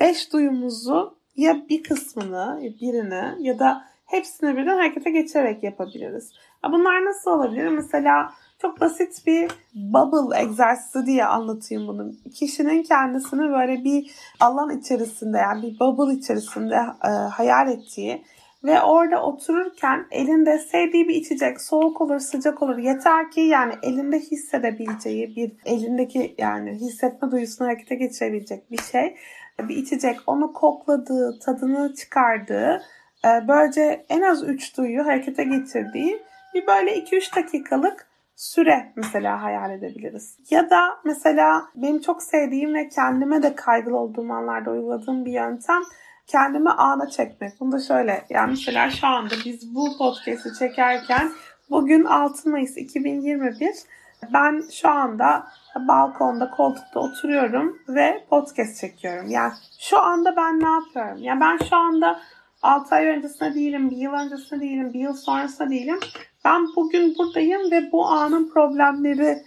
beş 0.00 0.32
duyumuzu 0.32 1.16
ya 1.36 1.68
bir 1.68 1.82
kısmını, 1.82 2.60
birini 2.80 3.46
ya 3.46 3.58
da 3.58 3.84
hepsini 4.06 4.56
birden 4.56 4.76
harekete 4.76 5.10
geçerek 5.10 5.62
yapabiliriz. 5.62 6.32
Bunlar 6.72 7.04
nasıl 7.04 7.30
olabilir? 7.30 7.68
Mesela 7.68 8.32
çok 8.58 8.80
basit 8.80 9.26
bir 9.26 9.50
bubble 9.74 10.40
egzersizi 10.40 11.06
diye 11.06 11.24
anlatayım 11.24 11.88
bunu. 11.88 12.12
Kişinin 12.34 12.82
kendisini 12.82 13.50
böyle 13.52 13.84
bir 13.84 14.10
alan 14.40 14.78
içerisinde 14.78 15.38
yani 15.38 15.62
bir 15.62 15.80
bubble 15.80 16.14
içerisinde 16.14 16.76
e, 17.04 17.08
hayal 17.08 17.68
ettiği 17.68 18.24
ve 18.66 18.82
orada 18.82 19.22
otururken 19.22 20.06
elinde 20.10 20.58
sevdiği 20.58 21.08
bir 21.08 21.14
içecek 21.14 21.60
soğuk 21.60 22.00
olur 22.00 22.18
sıcak 22.18 22.62
olur 22.62 22.78
yeter 22.78 23.30
ki 23.30 23.40
yani 23.40 23.74
elinde 23.82 24.18
hissedebileceği 24.18 25.36
bir 25.36 25.52
elindeki 25.64 26.34
yani 26.38 26.70
hissetme 26.74 27.30
duyusunu 27.30 27.68
harekete 27.68 27.94
geçirebilecek 27.94 28.70
bir 28.70 28.82
şey 28.82 29.16
bir 29.58 29.76
içecek 29.76 30.16
onu 30.26 30.52
kokladığı, 30.52 31.38
tadını 31.38 31.94
çıkardığı, 31.94 32.82
e, 33.24 33.48
böylece 33.48 34.04
en 34.08 34.22
az 34.22 34.48
3 34.48 34.76
duyu 34.76 35.06
harekete 35.06 35.44
getirdiği 35.44 36.22
bir 36.54 36.66
böyle 36.66 36.98
2-3 36.98 37.36
dakikalık 37.36 38.06
süre 38.36 38.92
mesela 38.96 39.42
hayal 39.42 39.70
edebiliriz. 39.70 40.38
Ya 40.50 40.70
da 40.70 40.80
mesela 41.04 41.62
benim 41.74 42.00
çok 42.00 42.22
sevdiğim 42.22 42.74
ve 42.74 42.88
kendime 42.88 43.42
de 43.42 43.54
kaygılı 43.54 43.96
olduğum 43.96 44.32
anlarda 44.32 44.70
uyguladığım 44.70 45.24
bir 45.24 45.32
yöntem 45.32 45.82
kendimi 46.26 46.70
ana 46.70 47.08
çekmek. 47.08 47.60
Bunu 47.60 47.72
da 47.72 47.78
şöyle 47.78 48.24
yani 48.30 48.50
mesela 48.50 48.90
şu 48.90 49.06
anda 49.06 49.34
biz 49.44 49.74
bu 49.74 49.98
podcast'i 49.98 50.58
çekerken 50.58 51.32
bugün 51.70 52.04
6 52.04 52.50
Mayıs 52.50 52.76
2021 52.76 53.74
ben 54.32 54.64
şu 54.72 54.88
anda 54.88 55.46
balkonda 55.88 56.50
koltukta 56.50 57.00
oturuyorum 57.00 57.78
ve 57.88 58.24
podcast 58.30 58.80
çekiyorum. 58.80 59.30
Yani 59.30 59.52
şu 59.78 59.98
anda 59.98 60.36
ben 60.36 60.60
ne 60.60 60.68
yapıyorum? 60.68 61.22
Yani 61.22 61.40
ben 61.40 61.58
şu 61.68 61.76
anda 61.76 62.20
6 62.62 62.94
ay 62.94 63.06
öncesinde 63.06 63.54
değilim, 63.54 63.90
bir 63.90 63.96
yıl 63.96 64.12
öncesinde 64.12 64.60
değilim, 64.60 64.92
bir 64.94 65.00
yıl 65.00 65.14
sonrasında 65.14 65.70
değilim. 65.70 66.00
Ben 66.44 66.66
bugün 66.76 67.14
buradayım 67.18 67.70
ve 67.70 67.92
bu 67.92 68.06
anın 68.06 68.50
problemleri 68.50 69.42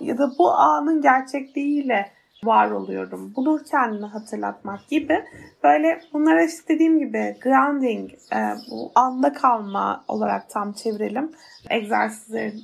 ya 0.00 0.18
da 0.18 0.32
bu 0.38 0.50
anın 0.50 1.02
gerçekliğiyle 1.02 2.10
var 2.46 2.70
oluyorum. 2.70 3.32
Bunu 3.36 3.60
kendime 3.70 4.06
hatırlatmak 4.06 4.88
gibi 4.88 5.24
böyle 5.62 6.00
bunlara 6.12 6.42
istediğim 6.42 6.98
gibi 6.98 7.36
grounding, 7.42 8.10
e, 8.10 8.38
bu 8.70 8.92
anda 8.94 9.32
kalma 9.32 10.04
olarak 10.08 10.50
tam 10.50 10.72
çevirelim 10.72 11.32
egzersizleri 11.70 12.54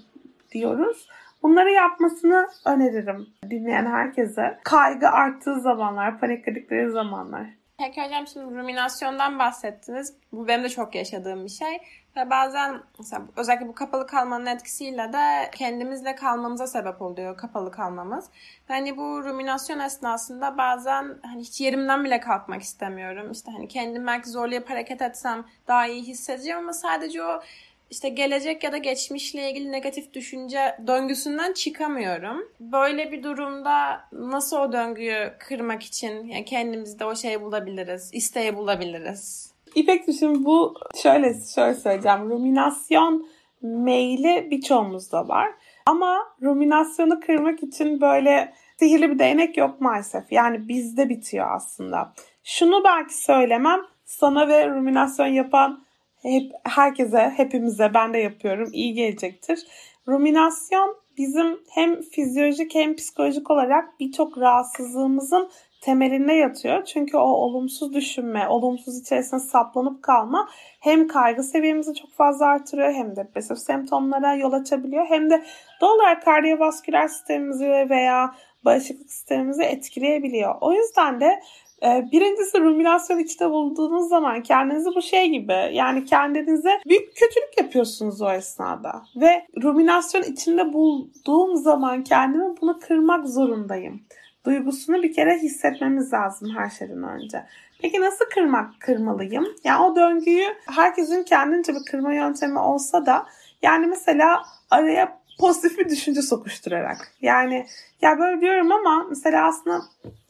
diyoruz. 0.52 1.08
Bunları 1.42 1.70
yapmasını 1.70 2.48
öneririm 2.66 3.26
dinleyen 3.50 3.86
herkese. 3.86 4.58
Kaygı 4.64 5.08
arttığı 5.08 5.60
zamanlar, 5.60 6.20
panikledikleri 6.20 6.90
zamanlar. 6.90 7.59
Peki 7.80 8.02
hocam 8.02 8.26
şimdi 8.26 8.54
ruminasyondan 8.54 9.38
bahsettiniz. 9.38 10.14
Bu 10.32 10.48
benim 10.48 10.64
de 10.64 10.68
çok 10.68 10.94
yaşadığım 10.94 11.44
bir 11.44 11.50
şey. 11.50 11.78
Ve 12.16 12.30
bazen 12.30 12.82
mesela 12.98 13.22
özellikle 13.36 13.68
bu 13.68 13.74
kapalı 13.74 14.06
kalmanın 14.06 14.46
etkisiyle 14.46 15.12
de 15.12 15.50
kendimizle 15.54 16.14
kalmamıza 16.14 16.66
sebep 16.66 17.02
oluyor 17.02 17.36
kapalı 17.36 17.70
kalmamız. 17.70 18.30
Hani 18.68 18.96
bu 18.96 19.24
ruminasyon 19.24 19.78
esnasında 19.78 20.58
bazen 20.58 21.18
hani 21.22 21.40
hiç 21.40 21.60
yerimden 21.60 22.04
bile 22.04 22.20
kalkmak 22.20 22.62
istemiyorum. 22.62 23.32
İşte 23.32 23.52
hani 23.52 23.68
kendim 23.68 24.06
belki 24.06 24.30
zorlayıp 24.30 24.70
hareket 24.70 25.02
etsem 25.02 25.44
daha 25.68 25.86
iyi 25.86 26.02
hissedeceğim 26.02 26.58
ama 26.58 26.72
sadece 26.72 27.24
o 27.24 27.42
işte 27.90 28.08
gelecek 28.08 28.64
ya 28.64 28.72
da 28.72 28.78
geçmişle 28.78 29.50
ilgili 29.50 29.72
negatif 29.72 30.12
düşünce 30.12 30.76
döngüsünden 30.86 31.52
çıkamıyorum. 31.52 32.48
Böyle 32.60 33.12
bir 33.12 33.22
durumda 33.22 34.00
nasıl 34.12 34.56
o 34.56 34.72
döngüyü 34.72 35.32
kırmak 35.38 35.82
için 35.82 36.26
yani 36.26 36.44
kendimizde 36.44 37.04
o 37.04 37.16
şeyi 37.16 37.40
bulabiliriz, 37.40 38.10
isteği 38.12 38.56
bulabiliriz? 38.56 39.52
İpek 39.74 40.04
şimdi 40.18 40.44
bu 40.44 40.74
şöyle 41.02 41.34
şöyle 41.54 41.74
söyleyeceğim. 41.74 42.30
Ruminasyon 42.30 43.28
meyli 43.62 44.48
birçoğumuzda 44.50 45.28
var. 45.28 45.48
Ama 45.86 46.18
ruminasyonu 46.42 47.20
kırmak 47.20 47.62
için 47.62 48.00
böyle 48.00 48.52
sihirli 48.78 49.10
bir 49.10 49.18
değnek 49.18 49.56
yok 49.56 49.80
maalesef. 49.80 50.32
Yani 50.32 50.68
bizde 50.68 51.08
bitiyor 51.08 51.46
aslında. 51.54 52.12
Şunu 52.44 52.84
belki 52.84 53.22
söylemem 53.22 53.80
sana 54.04 54.48
ve 54.48 54.68
ruminasyon 54.68 55.26
yapan 55.26 55.84
hep 56.22 56.52
herkese, 56.64 57.32
hepimize 57.36 57.94
ben 57.94 58.14
de 58.14 58.18
yapıyorum 58.18 58.68
iyi 58.72 58.94
gelecektir. 58.94 59.66
Ruminasyon 60.08 60.96
bizim 61.18 61.60
hem 61.70 62.02
fizyolojik 62.02 62.74
hem 62.74 62.96
psikolojik 62.96 63.50
olarak 63.50 64.00
birçok 64.00 64.38
rahatsızlığımızın 64.38 65.50
temelinde 65.80 66.32
yatıyor. 66.32 66.84
Çünkü 66.84 67.16
o 67.16 67.20
olumsuz 67.20 67.94
düşünme, 67.94 68.48
olumsuz 68.48 69.00
içerisine 69.00 69.40
saplanıp 69.40 70.02
kalma 70.02 70.48
hem 70.80 71.08
kaygı 71.08 71.42
seviyemizi 71.42 71.94
çok 71.94 72.12
fazla 72.12 72.46
artırıyor 72.46 72.92
hem 72.92 73.16
depresif 73.16 73.58
semptomlara 73.58 74.34
yol 74.34 74.52
açabiliyor 74.52 75.06
hem 75.06 75.30
de 75.30 75.44
doğal 75.80 75.94
olarak 75.94 76.24
kardiyovasküler 76.24 77.08
sistemimizi 77.08 77.86
veya 77.90 78.34
bağışıklık 78.64 79.10
sistemimizi 79.10 79.62
etkileyebiliyor. 79.62 80.54
O 80.60 80.72
yüzden 80.72 81.20
de 81.20 81.40
Birincisi 81.82 82.60
ruminasyon 82.60 83.18
içinde 83.18 83.50
bulduğunuz 83.50 84.08
zaman 84.08 84.42
kendinizi 84.42 84.90
bu 84.96 85.02
şey 85.02 85.28
gibi 85.28 85.70
yani 85.72 86.04
kendinize 86.04 86.80
büyük 86.88 87.16
kötülük 87.16 87.58
yapıyorsunuz 87.58 88.22
o 88.22 88.30
esnada. 88.30 89.02
Ve 89.16 89.46
ruminasyon 89.62 90.22
içinde 90.22 90.72
bulduğum 90.72 91.56
zaman 91.56 92.04
kendimi 92.04 92.54
bunu 92.60 92.78
kırmak 92.78 93.26
zorundayım 93.26 94.00
duygusunu 94.44 95.02
bir 95.02 95.12
kere 95.12 95.38
hissetmemiz 95.38 96.12
lazım 96.12 96.50
her 96.56 96.70
şeyden 96.70 97.02
önce. 97.02 97.46
Peki 97.82 98.00
nasıl 98.00 98.24
kırmak 98.34 98.80
kırmalıyım? 98.80 99.46
Yani 99.64 99.84
o 99.84 99.96
döngüyü 99.96 100.46
herkesin 100.66 101.22
kendince 101.22 101.74
bir 101.74 101.84
kırma 101.90 102.14
yöntemi 102.14 102.58
olsa 102.58 103.06
da 103.06 103.26
yani 103.62 103.86
mesela 103.86 104.42
araya 104.70 105.19
pozitif 105.40 105.78
bir 105.78 105.88
düşünce 105.88 106.22
sokuşturarak. 106.22 107.12
Yani 107.22 107.66
ya 108.02 108.18
böyle 108.18 108.40
diyorum 108.40 108.72
ama 108.72 109.06
mesela 109.08 109.46
aslında 109.46 109.80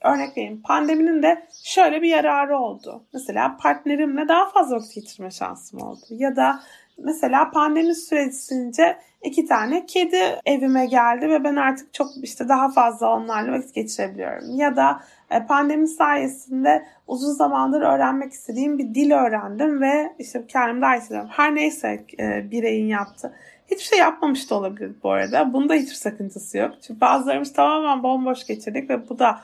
örnek 0.05 0.37
vereyim 0.37 0.63
pandeminin 0.63 1.23
de 1.23 1.47
şöyle 1.65 2.03
bir 2.03 2.09
yararı 2.09 2.59
oldu. 2.59 3.05
Mesela 3.13 3.57
partnerimle 3.61 4.29
daha 4.29 4.51
fazla 4.51 4.77
vakit 4.77 4.95
geçirme 4.95 5.31
şansım 5.31 5.83
oldu. 5.83 6.01
Ya 6.11 6.37
da 6.37 6.61
mesela 6.99 7.51
pandemi 7.51 7.95
sürecince 7.95 8.97
iki 9.23 9.47
tane 9.47 9.87
kedi 9.87 10.41
evime 10.47 10.87
geldi 10.87 11.29
ve 11.29 11.45
ben 11.45 11.57
artık 11.57 11.95
çok 11.95 12.09
işte 12.23 12.49
daha 12.49 12.71
fazla 12.71 13.17
onlarla 13.17 13.53
vakit 13.53 13.75
geçirebiliyorum. 13.75 14.57
Ya 14.57 14.77
da 14.77 15.01
e, 15.31 15.47
pandemi 15.47 15.89
sayesinde 15.89 16.87
uzun 17.07 17.33
zamandır 17.33 17.83
öğrenmek 17.83 18.33
istediğim 18.33 18.79
bir 18.79 18.95
dil 18.95 19.11
öğrendim 19.11 19.81
ve 19.81 20.13
işte 20.19 20.45
kendimi 20.49 20.83
daha 20.83 20.95
hissediyorum. 20.95 21.31
Her 21.33 21.55
neyse 21.55 22.05
e, 22.19 22.51
bireyin 22.51 22.87
yaptı. 22.87 23.33
Hiçbir 23.71 23.85
şey 23.85 23.99
yapmamış 23.99 24.51
da 24.51 24.55
olabilir 24.55 24.93
bu 25.03 25.11
arada. 25.11 25.53
Bunda 25.53 25.75
hiçbir 25.75 25.95
sakıncası 25.95 26.59
yok. 26.59 26.75
Çünkü 26.87 27.01
bazılarımız 27.01 27.53
tamamen 27.53 28.03
bomboş 28.03 28.47
geçirdik 28.47 28.91
ve 28.91 29.09
bu 29.09 29.19
da 29.19 29.41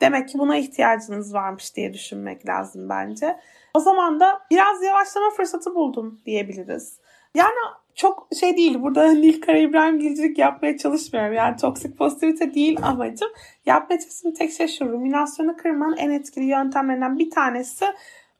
demek 0.00 0.28
ki 0.28 0.38
buna 0.38 0.56
ihtiyacınız 0.56 1.34
varmış 1.34 1.76
diye 1.76 1.94
düşünmek 1.94 2.46
lazım 2.46 2.88
bence. 2.88 3.38
O 3.74 3.80
zaman 3.80 4.20
da 4.20 4.40
biraz 4.50 4.82
yavaşlama 4.82 5.30
fırsatı 5.30 5.74
buldum 5.74 6.20
diyebiliriz. 6.26 6.98
Yani 7.34 7.54
çok 7.94 8.28
şey 8.40 8.56
değil 8.56 8.82
burada 8.82 9.06
Nilkara 9.12 9.58
İbrahim 9.58 9.98
Gilcilik 9.98 10.38
yapmaya 10.38 10.78
çalışmıyorum. 10.78 11.34
Yani 11.34 11.56
toksik 11.56 11.98
pozitivite 11.98 12.54
değil 12.54 12.78
amacım. 12.82 13.28
Yapmaya 13.66 14.00
çalıştığım 14.00 14.34
tek 14.34 14.52
şey 14.52 14.68
şu 14.68 14.88
ruminasyonu 14.88 15.56
kırmanın 15.56 15.96
en 15.96 16.10
etkili 16.10 16.44
yöntemlerinden 16.44 17.18
bir 17.18 17.30
tanesi 17.30 17.84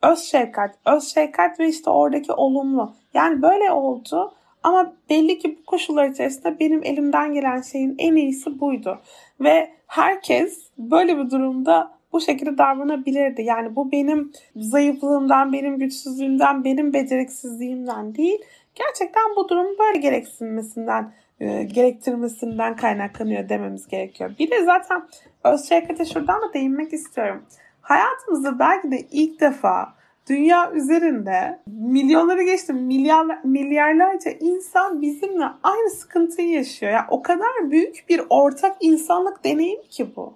öz 0.03 0.19
şefkat. 0.19 0.79
Öz 0.87 1.05
şefkat 1.05 1.61
ve 1.61 1.69
işte 1.69 1.91
oradaki 1.91 2.33
olumlu. 2.33 2.95
Yani 3.15 3.43
böyle 3.43 3.73
oldu 3.73 4.35
ama 4.63 4.93
belli 5.11 5.39
ki 5.39 5.59
bu 5.59 5.65
koşullar 5.65 6.09
içerisinde 6.09 6.61
benim 6.61 6.85
elimden 6.85 7.35
gelen 7.35 7.61
şeyin 7.61 7.95
en 7.99 8.17
iyisi 8.17 8.61
buydu. 8.61 8.99
Ve 9.41 9.71
herkes 9.87 10.59
böyle 10.79 11.19
bir 11.19 11.31
durumda 11.31 11.91
bu 12.13 12.21
şekilde 12.21 12.59
davranabilirdi. 12.59 13.43
Yani 13.43 13.77
bu 13.77 13.93
benim 13.93 14.33
zayıflığımdan, 14.57 15.53
benim 15.53 15.79
güçsüzlüğümden, 15.79 16.65
benim 16.65 16.93
beceriksizliğimden 16.93 18.15
değil. 18.15 18.39
Gerçekten 18.75 19.23
bu 19.37 19.49
durum 19.49 19.79
böyle 19.79 19.99
gereksinmesinden, 19.99 21.13
e, 21.41 21.63
gerektirmesinden 21.63 22.77
kaynaklanıyor 22.77 23.49
dememiz 23.49 23.89
gerekiyor. 23.89 24.31
Bir 24.39 24.51
de 24.51 24.65
zaten 24.65 25.03
öz 25.45 25.69
şefkate 25.69 26.05
şuradan 26.05 26.43
da 26.43 26.53
değinmek 26.55 26.93
istiyorum. 26.93 27.43
Hayatımızda 27.81 28.59
belki 28.59 28.91
de 28.91 28.99
ilk 29.13 29.41
defa 29.41 29.95
dünya 30.29 30.73
üzerinde 30.73 31.59
milyonları 31.67 32.43
geçtim 32.43 32.77
milyar, 32.77 33.45
milyarlarca 33.45 34.31
insan 34.31 35.03
bizimle 35.03 35.45
aynı 35.63 35.91
sıkıntıyı 35.91 36.49
yaşıyor. 36.49 36.93
Yani 36.93 37.07
o 37.11 37.23
kadar 37.23 37.71
büyük 37.71 38.05
bir 38.09 38.23
ortak 38.31 38.77
insanlık 38.81 39.45
deneyim 39.45 39.83
ki 39.91 40.17
bu. 40.17 40.35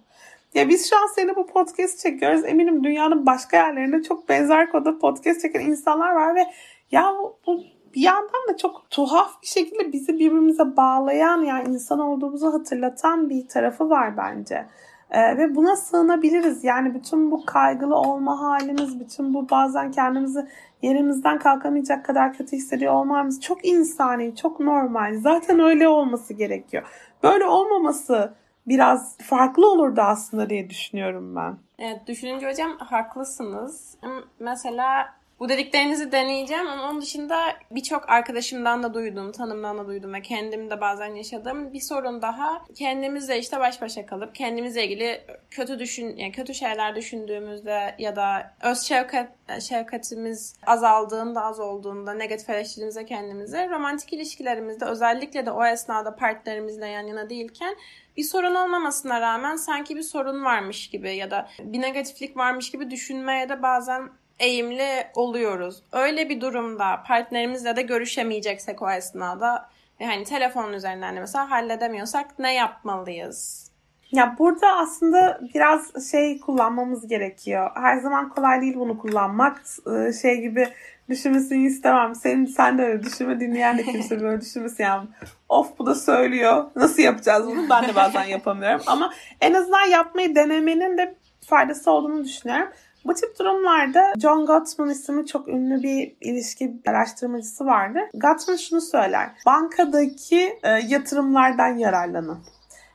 Ya 0.55 0.69
biz 0.69 0.91
şu 0.91 0.97
an 0.97 1.07
seni 1.15 1.37
bu 1.37 1.47
podcast 1.47 1.99
çekiyoruz. 1.99 2.45
Eminim 2.45 2.85
dünyanın 2.85 3.27
başka 3.27 3.57
yerlerinde 3.57 4.03
çok 4.03 4.29
benzer 4.29 4.73
koda 4.73 4.99
podcast 4.99 5.41
çeken 5.41 5.61
insanlar 5.61 6.15
var 6.15 6.35
ve 6.35 6.47
ya 6.91 7.15
bu, 7.19 7.39
bu 7.47 7.61
bir 7.95 8.01
yandan 8.01 8.49
da 8.49 8.57
çok 8.57 8.91
tuhaf 8.91 9.43
bir 9.43 9.47
şekilde 9.47 9.93
bizi 9.93 10.19
birbirimize 10.19 10.77
bağlayan 10.77 11.43
yani 11.43 11.69
insan 11.69 11.99
olduğumuzu 11.99 12.53
hatırlatan 12.53 13.31
bir 13.31 13.49
tarafı 13.49 13.91
var 13.91 14.17
bence. 14.17 14.67
Ee, 15.11 15.37
ve 15.37 15.55
buna 15.55 15.77
sığınabiliriz. 15.77 16.65
Yani 16.65 16.95
bütün 16.95 17.31
bu 17.31 17.45
kaygılı 17.47 17.97
olma 17.97 18.41
halimiz, 18.41 19.01
bütün 19.01 19.35
bu 19.35 19.51
bazen 19.51 19.91
kendimizi 19.91 20.47
yerimizden 20.83 21.39
kalkamayacak 21.39 22.05
kadar 22.05 22.33
kötü 22.33 22.57
hissediyor 22.57 22.93
olmamız 22.93 23.41
çok 23.41 23.65
insani, 23.67 24.37
çok 24.37 24.61
normal. 24.61 25.15
Zaten 25.15 25.61
öyle 25.61 25.89
olması 25.89 26.35
gerekiyor. 26.35 26.83
Böyle 27.23 27.45
olmaması 27.45 28.35
biraz 28.67 29.19
farklı 29.19 29.73
olurdu 29.73 30.01
aslında 30.01 30.51
diye 30.51 30.71
düşünüyorum 30.71 31.37
ben. 31.37 31.57
Evet 31.79 32.01
düşününce 32.07 32.51
hocam 32.51 32.79
haklısınız. 32.79 33.99
Mesela 34.41 35.15
bu 35.41 35.49
dediklerinizi 35.49 36.13
deneyeceğim 36.13 36.67
ama 36.67 36.91
onun 36.91 37.03
dışında 37.03 37.39
birçok 37.71 38.09
arkadaşımdan 38.09 38.83
da 38.83 38.95
duydum, 38.95 39.33
tanımdan 39.33 39.79
da 39.79 39.87
duydum 39.87 40.15
ve 40.15 40.23
kendim 40.23 40.71
de 40.71 40.81
bazen 40.81 41.15
yaşadığım 41.15 41.73
bir 41.73 41.81
sorun 41.81 42.23
daha. 42.23 42.65
Kendimizle 42.75 43.39
işte 43.39 43.61
baş 43.61 43.83
başa 43.83 44.07
kalıp 44.07 44.35
kendimizle 44.35 44.85
ilgili 44.85 45.21
kötü 45.51 45.79
düşün 45.79 46.17
yani 46.17 46.33
kötü 46.33 46.55
şeyler 46.55 46.97
düşündüğümüzde 46.97 47.95
ya 47.99 48.17
da 48.17 48.55
öz 48.63 48.81
şefkat 48.81 49.29
şefkatimiz 49.61 50.57
azaldığında, 50.67 51.45
az 51.45 51.61
olduğunda 51.61 52.15
negatif 52.15 52.51
eleştirdiğimizde 52.51 53.07
kendimize 53.07 53.69
romantik 53.69 54.13
ilişkilerimizde 54.13 54.85
özellikle 54.85 55.47
de 55.47 55.51
o 55.51 55.65
esnada 55.65 56.17
partnerimizle 56.17 56.87
yan 56.87 57.07
yana 57.07 57.31
değilken 57.31 57.77
bir 58.17 58.23
sorun 58.23 58.55
olmamasına 58.55 59.21
rağmen 59.21 59.57
sanki 59.57 59.97
bir 59.97 60.03
sorun 60.03 60.45
varmış 60.45 60.91
gibi 60.91 61.17
ya 61.17 61.31
da 61.31 61.49
bir 61.59 61.81
negatiflik 61.81 62.37
varmış 62.37 62.71
gibi 62.71 62.91
düşünmeye 62.91 63.49
de 63.49 63.63
bazen 63.63 64.11
eğimli 64.39 65.07
oluyoruz. 65.15 65.83
Öyle 65.93 66.29
bir 66.29 66.41
durumda 66.41 67.03
partnerimizle 67.07 67.77
de 67.77 67.83
görüşemeyeceksek 67.83 68.83
o 68.83 68.91
esnada 68.91 69.69
ve 70.01 70.07
hani 70.07 70.25
telefonun 70.25 70.73
üzerinden 70.73 71.17
de 71.17 71.21
mesela 71.21 71.51
halledemiyorsak 71.51 72.39
ne 72.39 72.55
yapmalıyız? 72.55 73.71
Ya 74.13 74.37
burada 74.39 74.77
aslında 74.77 75.41
biraz 75.55 76.11
şey 76.11 76.41
kullanmamız 76.41 77.09
gerekiyor. 77.09 77.71
Her 77.75 77.99
zaman 77.99 78.29
kolay 78.29 78.61
değil 78.61 78.75
bunu 78.77 78.99
kullanmak. 78.99 79.63
Ee, 79.93 80.13
şey 80.13 80.41
gibi 80.41 80.69
düşünmesini 81.09 81.67
istemem. 81.67 82.15
Senin 82.15 82.47
sen 82.47 82.79
de 82.79 82.83
öyle 82.83 83.03
düşünme 83.03 83.41
dinleyen 83.41 83.79
de 83.79 83.83
kimse 83.83 84.21
böyle 84.23 84.41
düşünmesin 84.41 84.85
yani. 84.85 85.09
Of 85.49 85.79
bu 85.79 85.87
da 85.87 85.95
söylüyor. 85.95 86.65
Nasıl 86.77 87.03
yapacağız 87.03 87.47
bunu? 87.47 87.71
Ben 87.71 87.89
de 87.89 87.95
bazen 87.95 88.25
yapamıyorum. 88.25 88.83
Ama 88.87 89.13
en 89.41 89.55
azından 89.55 89.85
yapmayı 89.85 90.35
denemenin 90.35 90.99
de 90.99 91.15
faydası 91.47 91.91
olduğunu 91.91 92.25
düşünüyorum. 92.25 92.69
Bu 93.07 93.15
tip 93.15 93.39
durumlarda 93.39 94.13
John 94.19 94.47
Gottman 94.47 94.91
isimli 94.91 95.27
çok 95.27 95.49
ünlü 95.49 95.83
bir 95.83 96.17
ilişki 96.21 96.77
araştırmacısı 96.87 97.67
vardı. 97.67 97.99
Gottman 98.15 98.57
şunu 98.57 98.81
söyler. 98.81 99.31
Bankadaki 99.47 100.59
e, 100.63 100.71
yatırımlardan 100.71 101.79
yararlanın. 101.79 102.39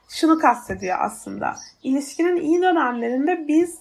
Şunu 0.08 0.38
kastediyor 0.38 0.96
aslında. 1.00 1.54
İlişkinin 1.82 2.36
iyi 2.36 2.62
dönemlerinde 2.62 3.48
biz 3.48 3.78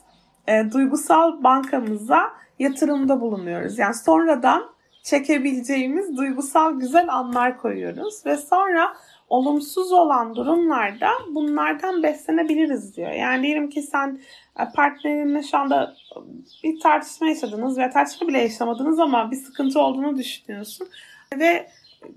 e, 0.47 0.71
duygusal 0.71 1.43
bankamıza 1.43 2.21
yatırımda 2.59 3.21
bulunuyoruz. 3.21 3.79
Yani 3.79 3.93
sonradan 3.93 4.63
çekebileceğimiz 5.03 6.17
duygusal 6.17 6.79
güzel 6.79 7.13
anlar 7.13 7.57
koyuyoruz 7.57 8.25
ve 8.25 8.37
sonra 8.37 8.93
olumsuz 9.29 9.91
olan 9.91 10.35
durumlarda 10.35 11.09
bunlardan 11.29 12.03
beslenebiliriz 12.03 12.97
diyor. 12.97 13.11
Yani 13.11 13.43
diyelim 13.43 13.69
ki 13.69 13.81
sen 13.81 14.19
partnerinle 14.75 15.43
şu 15.43 15.57
anda 15.57 15.95
bir 16.63 16.79
tartışma 16.79 17.27
yaşadınız 17.27 17.77
ve 17.77 17.89
tartışma 17.89 18.27
bile 18.27 18.39
yaşamadınız 18.39 18.99
ama 18.99 19.31
bir 19.31 19.37
sıkıntı 19.37 19.79
olduğunu 19.79 20.17
düşünüyorsun 20.17 20.87
ve 21.39 21.67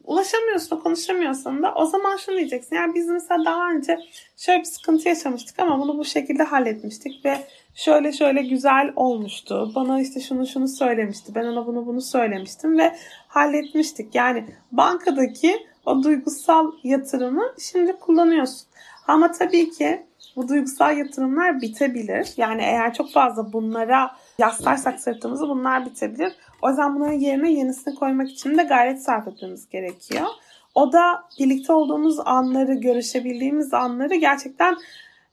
ulaşamıyorsun, 0.04 0.76
konuşamıyorsun 0.76 1.62
da 1.62 1.74
o 1.74 1.86
zaman 1.86 2.16
şunu 2.16 2.36
diyeceksin. 2.36 2.76
Yani 2.76 2.94
biz 2.94 3.06
mesela 3.06 3.44
daha 3.44 3.70
önce 3.70 3.98
şöyle 4.36 4.58
bir 4.58 4.64
sıkıntı 4.64 5.08
yaşamıştık 5.08 5.58
ama 5.58 5.80
bunu 5.80 5.98
bu 5.98 6.04
şekilde 6.04 6.42
halletmiştik 6.42 7.24
ve 7.24 7.46
şöyle 7.74 8.12
şöyle 8.12 8.42
güzel 8.42 8.92
olmuştu. 8.96 9.72
Bana 9.74 10.00
işte 10.00 10.20
şunu 10.20 10.46
şunu 10.46 10.68
söylemişti. 10.68 11.34
Ben 11.34 11.44
ona 11.44 11.66
bunu 11.66 11.86
bunu 11.86 12.00
söylemiştim 12.00 12.78
ve 12.78 12.96
halletmiştik. 13.28 14.14
Yani 14.14 14.46
bankadaki 14.72 15.66
o 15.86 16.02
duygusal 16.02 16.72
yatırımı 16.84 17.54
şimdi 17.58 17.92
kullanıyorsun. 17.92 18.66
Ama 19.08 19.32
tabii 19.32 19.70
ki 19.70 20.06
bu 20.36 20.48
duygusal 20.48 20.96
yatırımlar 20.96 21.60
bitebilir. 21.60 22.28
Yani 22.36 22.62
eğer 22.62 22.94
çok 22.94 23.12
fazla 23.12 23.52
bunlara 23.52 24.10
yaslarsak 24.38 25.00
sırtımızı 25.00 25.48
bunlar 25.48 25.86
bitebilir. 25.86 26.32
O 26.62 26.68
yüzden 26.68 26.94
bunların 26.94 27.18
yerine 27.18 27.52
yenisini 27.52 27.94
koymak 27.94 28.30
için 28.30 28.58
de 28.58 28.62
gayret 28.62 29.02
sarf 29.02 29.28
etmemiz 29.28 29.68
gerekiyor. 29.68 30.26
O 30.74 30.92
da 30.92 31.24
birlikte 31.38 31.72
olduğumuz 31.72 32.20
anları, 32.24 32.74
görüşebildiğimiz 32.74 33.74
anları 33.74 34.14
gerçekten 34.14 34.76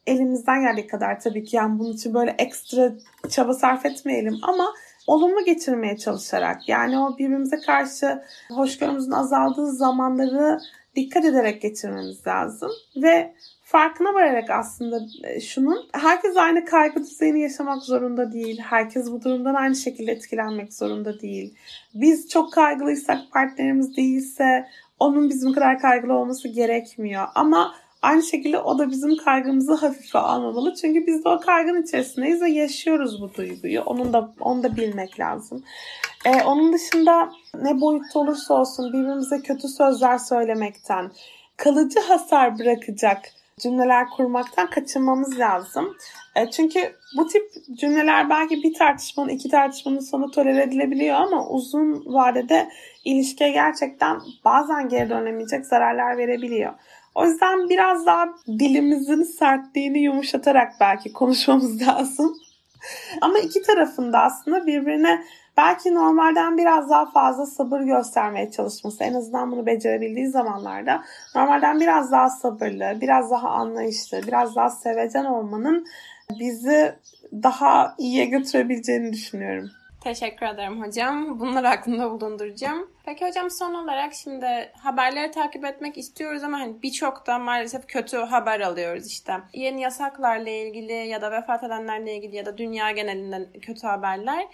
elimizden 0.08 0.62
geldiği 0.62 0.88
kadar 0.88 1.20
tabii 1.20 1.44
ki 1.44 1.56
yani 1.56 1.80
bunun 1.80 1.94
için 1.94 2.14
böyle 2.14 2.36
ekstra 2.38 2.92
çaba 3.30 3.54
sarf 3.54 3.86
etmeyelim 3.86 4.38
ama 4.42 4.74
olumlu 5.08 5.46
geçirmeye 5.46 5.98
çalışarak 5.98 6.70
yani 6.70 7.00
o 7.00 7.18
birbirimize 7.18 7.60
karşı 7.60 8.24
hoşgörümüzün 8.52 9.12
azaldığı 9.12 9.72
zamanları 9.72 10.60
dikkat 10.96 11.26
ederek 11.26 11.62
geçirmemiz 11.62 12.28
lazım 12.28 12.72
ve 12.96 13.34
farkına 13.72 14.14
vararak 14.14 14.50
aslında 14.50 15.00
e, 15.24 15.42
şunun 15.42 15.90
herkes 15.94 16.38
aynı 16.38 16.66
kaygı 16.66 17.00
düzeyini 17.00 17.42
yaşamak 17.42 17.84
zorunda 17.84 18.32
değil. 18.32 18.60
Herkes 18.60 19.12
bu 19.12 19.24
durumdan 19.24 19.54
aynı 19.54 19.76
şekilde 19.76 20.12
etkilenmek 20.12 20.74
zorunda 20.74 21.20
değil. 21.20 21.54
Biz 21.94 22.30
çok 22.30 22.54
kaygılıysak 22.54 23.32
partnerimiz 23.32 23.98
değilse 23.98 24.68
onun 25.00 25.30
bizim 25.30 25.54
kadar 25.54 25.80
kaygılı 25.80 26.14
olması 26.14 26.48
gerekmiyor. 26.48 27.28
Ama 27.36 27.76
aynı 28.02 28.24
şekilde 28.24 28.60
o 28.60 28.80
da 28.80 28.92
bizim 28.92 29.18
kaygımızı 29.18 29.74
hafife 29.74 30.20
almamalı. 30.20 30.76
Çünkü 30.76 31.08
biz 31.08 31.26
de 31.26 31.30
o 31.30 31.40
kaygının 31.40 31.84
içerisindeyiz 31.84 32.42
ve 32.42 32.50
yaşıyoruz 32.50 33.22
bu 33.22 33.34
duyguyu. 33.34 33.82
Onun 33.82 34.14
da 34.14 34.34
onu 34.40 34.64
da 34.64 34.76
bilmek 34.76 35.20
lazım. 35.20 35.64
Ee, 36.26 36.44
onun 36.44 36.74
dışında 36.74 37.32
ne 37.62 37.82
boyutta 37.82 38.20
olursa 38.20 38.54
olsun 38.54 38.94
birbirimize 38.94 39.42
kötü 39.42 39.68
sözler 39.68 40.18
söylemekten, 40.18 41.12
kalıcı 41.58 42.00
hasar 42.00 42.60
bırakacak 42.60 43.22
cümleler 43.60 44.10
kurmaktan 44.10 44.70
kaçınmamız 44.70 45.40
lazım. 45.40 45.98
E, 46.36 46.52
çünkü 46.52 46.96
bu 47.18 47.28
tip 47.28 47.44
cümleler 47.80 48.30
belki 48.30 48.64
bir 48.64 48.74
tartışmanın, 48.74 49.30
iki 49.30 49.50
tartışmanın 49.50 50.00
sonu 50.00 50.32
tolere 50.32 50.64
edilebiliyor 50.64 51.16
ama 51.16 51.48
uzun 51.48 52.04
vadede 52.06 52.70
ilişkiye 53.06 53.52
gerçekten 53.52 54.20
bazen 54.46 54.90
geri 54.90 55.10
dönemeyecek 55.10 55.66
zararlar 55.66 56.18
verebiliyor. 56.18 56.74
O 57.16 57.26
yüzden 57.26 57.70
biraz 57.70 58.06
daha 58.06 58.26
dilimizin 58.48 59.24
sertliğini 59.24 60.00
yumuşatarak 60.00 60.74
belki 60.80 61.14
konuşmamız 61.14 61.82
lazım. 61.88 62.38
Ama 63.22 63.40
iki 63.40 63.62
tarafında 63.62 64.20
aslında 64.20 64.68
birbirine 64.68 65.24
belki 65.62 65.94
normalden 65.96 66.58
biraz 66.58 66.90
daha 66.90 67.06
fazla 67.06 67.46
sabır 67.46 67.80
göstermeye 67.80 68.52
çalışması 68.52 69.04
en 69.04 69.14
azından 69.14 69.52
bunu 69.52 69.66
becerebildiği 69.66 70.28
zamanlarda 70.28 71.04
normalden 71.36 71.80
biraz 71.80 72.12
daha 72.12 72.30
sabırlı, 72.30 73.02
biraz 73.02 73.32
daha 73.32 73.50
anlayışlı, 73.50 74.22
biraz 74.28 74.56
daha 74.56 74.70
sevecen 74.70 75.26
olmanın 75.26 75.88
bizi 76.40 76.96
daha 77.34 77.96
iyiye 77.98 78.26
götürebileceğini 78.26 79.14
düşünüyorum. 79.14 79.70
Teşekkür 80.04 80.46
ederim 80.46 80.82
hocam. 80.84 81.40
Bunları 81.40 81.70
aklımda 81.70 82.12
bulunduracağım. 82.12 82.90
Peki 83.06 83.28
hocam 83.28 83.50
son 83.50 83.74
olarak 83.74 84.14
şimdi 84.14 84.72
haberleri 84.78 85.32
takip 85.32 85.66
etmek 85.66 85.98
istiyoruz 85.98 86.44
ama 86.44 86.60
hani 86.60 86.82
birçok 86.84 87.28
da 87.28 87.40
maalesef 87.40 87.88
kötü 87.88 88.18
haber 88.18 88.60
alıyoruz 88.60 89.08
işte. 89.08 89.34
Yeni 89.54 89.82
yasaklarla 89.82 90.50
ilgili 90.50 90.94
ya 90.94 91.22
da 91.22 91.32
vefat 91.32 91.64
edenlerle 91.64 92.16
ilgili 92.16 92.36
ya 92.36 92.46
da 92.46 92.58
dünya 92.58 92.92
genelinden 92.92 93.46
kötü 93.62 93.88
haberler 93.88 94.48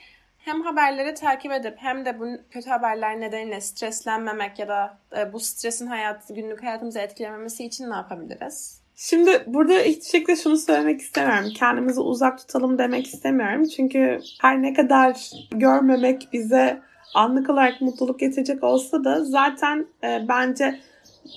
hem 0.47 0.61
haberleri 0.61 1.13
takip 1.13 1.51
edip 1.51 1.73
hem 1.77 2.05
de 2.05 2.19
bu 2.19 2.25
kötü 2.51 2.69
haberler 2.69 3.21
nedeniyle 3.21 3.61
streslenmemek 3.61 4.59
ya 4.59 4.67
da 4.67 4.97
e, 5.17 5.33
bu 5.33 5.39
stresin 5.39 5.87
hayat, 5.87 6.27
günlük 6.35 6.63
hayatımızı 6.63 6.99
etkilememesi 6.99 7.65
için 7.65 7.89
ne 7.89 7.95
yapabiliriz? 7.95 8.81
Şimdi 8.95 9.43
burada 9.47 9.73
hiçbir 9.73 10.09
şekilde 10.09 10.35
şunu 10.35 10.57
söylemek 10.57 11.01
istemiyorum. 11.01 11.49
Kendimizi 11.55 11.99
uzak 11.99 12.37
tutalım 12.37 12.77
demek 12.77 13.07
istemiyorum. 13.07 13.65
Çünkü 13.65 14.19
her 14.41 14.61
ne 14.61 14.73
kadar 14.73 15.31
görmemek 15.51 16.29
bize 16.33 16.81
anlık 17.13 17.49
olarak 17.49 17.81
mutluluk 17.81 18.19
getirecek 18.19 18.63
olsa 18.63 19.03
da 19.03 19.25
zaten 19.25 19.87
e, 20.03 20.25
bence 20.27 20.79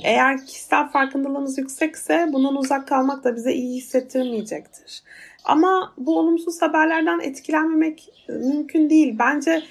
eğer 0.04 0.46
kişisel 0.46 0.88
farkındalığımız 0.88 1.58
yüksekse 1.58 2.28
bundan 2.32 2.56
uzak 2.56 2.88
kalmak 2.88 3.24
da 3.24 3.36
bize 3.36 3.52
iyi 3.52 3.76
hissettirmeyecektir. 3.76 5.02
Ama 5.44 5.94
bu 5.98 6.18
olumsuz 6.18 6.62
haberlerden 6.62 7.20
etkilenmemek 7.20 8.08
mümkün 8.28 8.90
değil. 8.90 9.16
Bence 9.18 9.62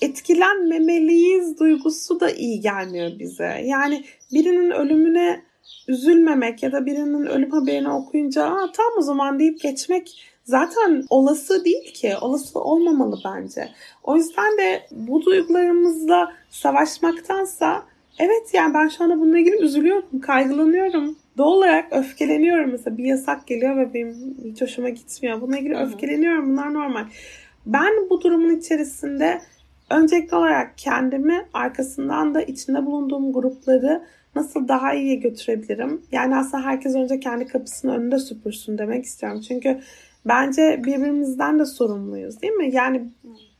etkilenmemeliyiz 0.00 1.58
duygusu 1.58 2.20
da 2.20 2.30
iyi 2.30 2.60
gelmiyor 2.60 3.18
bize. 3.18 3.62
Yani 3.64 4.04
birinin 4.32 4.70
ölümüne 4.70 5.42
üzülmemek 5.88 6.62
ya 6.62 6.72
da 6.72 6.86
birinin 6.86 7.26
ölüm 7.26 7.50
haberini 7.50 7.90
okuyunca 7.90 8.44
Aa, 8.44 8.72
tam 8.72 8.92
o 8.98 9.02
zaman 9.02 9.38
deyip 9.38 9.60
geçmek 9.60 10.24
zaten 10.44 11.04
olası 11.10 11.64
değil 11.64 11.94
ki. 11.94 12.14
Olası 12.20 12.60
olmamalı 12.60 13.20
bence. 13.24 13.68
O 14.02 14.16
yüzden 14.16 14.58
de 14.58 14.86
bu 14.90 15.22
duygularımızla 15.24 16.32
savaşmaktansa 16.50 17.82
evet 18.18 18.50
yani 18.52 18.74
ben 18.74 18.88
şu 18.88 19.04
anda 19.04 19.20
bununla 19.20 19.38
ilgili 19.38 19.56
üzülüyorum, 19.56 20.20
kaygılanıyorum 20.20 21.16
doğal 21.38 21.52
olarak 21.52 21.92
öfkeleniyorum. 21.92 22.70
Mesela 22.70 22.96
bir 22.96 23.04
yasak 23.04 23.46
geliyor 23.46 23.76
ve 23.76 23.94
benim 23.94 24.36
hiç 24.44 24.62
hoşuma 24.62 24.88
gitmiyor. 24.88 25.40
Bununla 25.40 25.58
ilgili 25.58 25.74
Hı-hı. 25.74 25.86
öfkeleniyorum. 25.86 26.50
Bunlar 26.50 26.74
normal. 26.74 27.04
Ben 27.66 28.10
bu 28.10 28.20
durumun 28.20 28.56
içerisinde 28.56 29.40
öncelikli 29.90 30.34
olarak 30.34 30.72
kendimi 30.76 31.46
arkasından 31.54 32.34
da 32.34 32.42
içinde 32.42 32.86
bulunduğum 32.86 33.32
grupları 33.32 34.02
nasıl 34.34 34.68
daha 34.68 34.94
iyiye 34.94 35.14
götürebilirim? 35.14 36.02
Yani 36.12 36.36
aslında 36.36 36.64
herkes 36.64 36.94
önce 36.94 37.20
kendi 37.20 37.46
kapısının 37.46 37.94
önünde 37.94 38.18
süpürsün 38.18 38.78
demek 38.78 39.04
istiyorum. 39.04 39.40
Çünkü 39.48 39.80
bence 40.26 40.82
birbirimizden 40.86 41.58
de 41.58 41.64
sorumluyuz 41.64 42.42
değil 42.42 42.52
mi? 42.52 42.74
Yani 42.74 43.02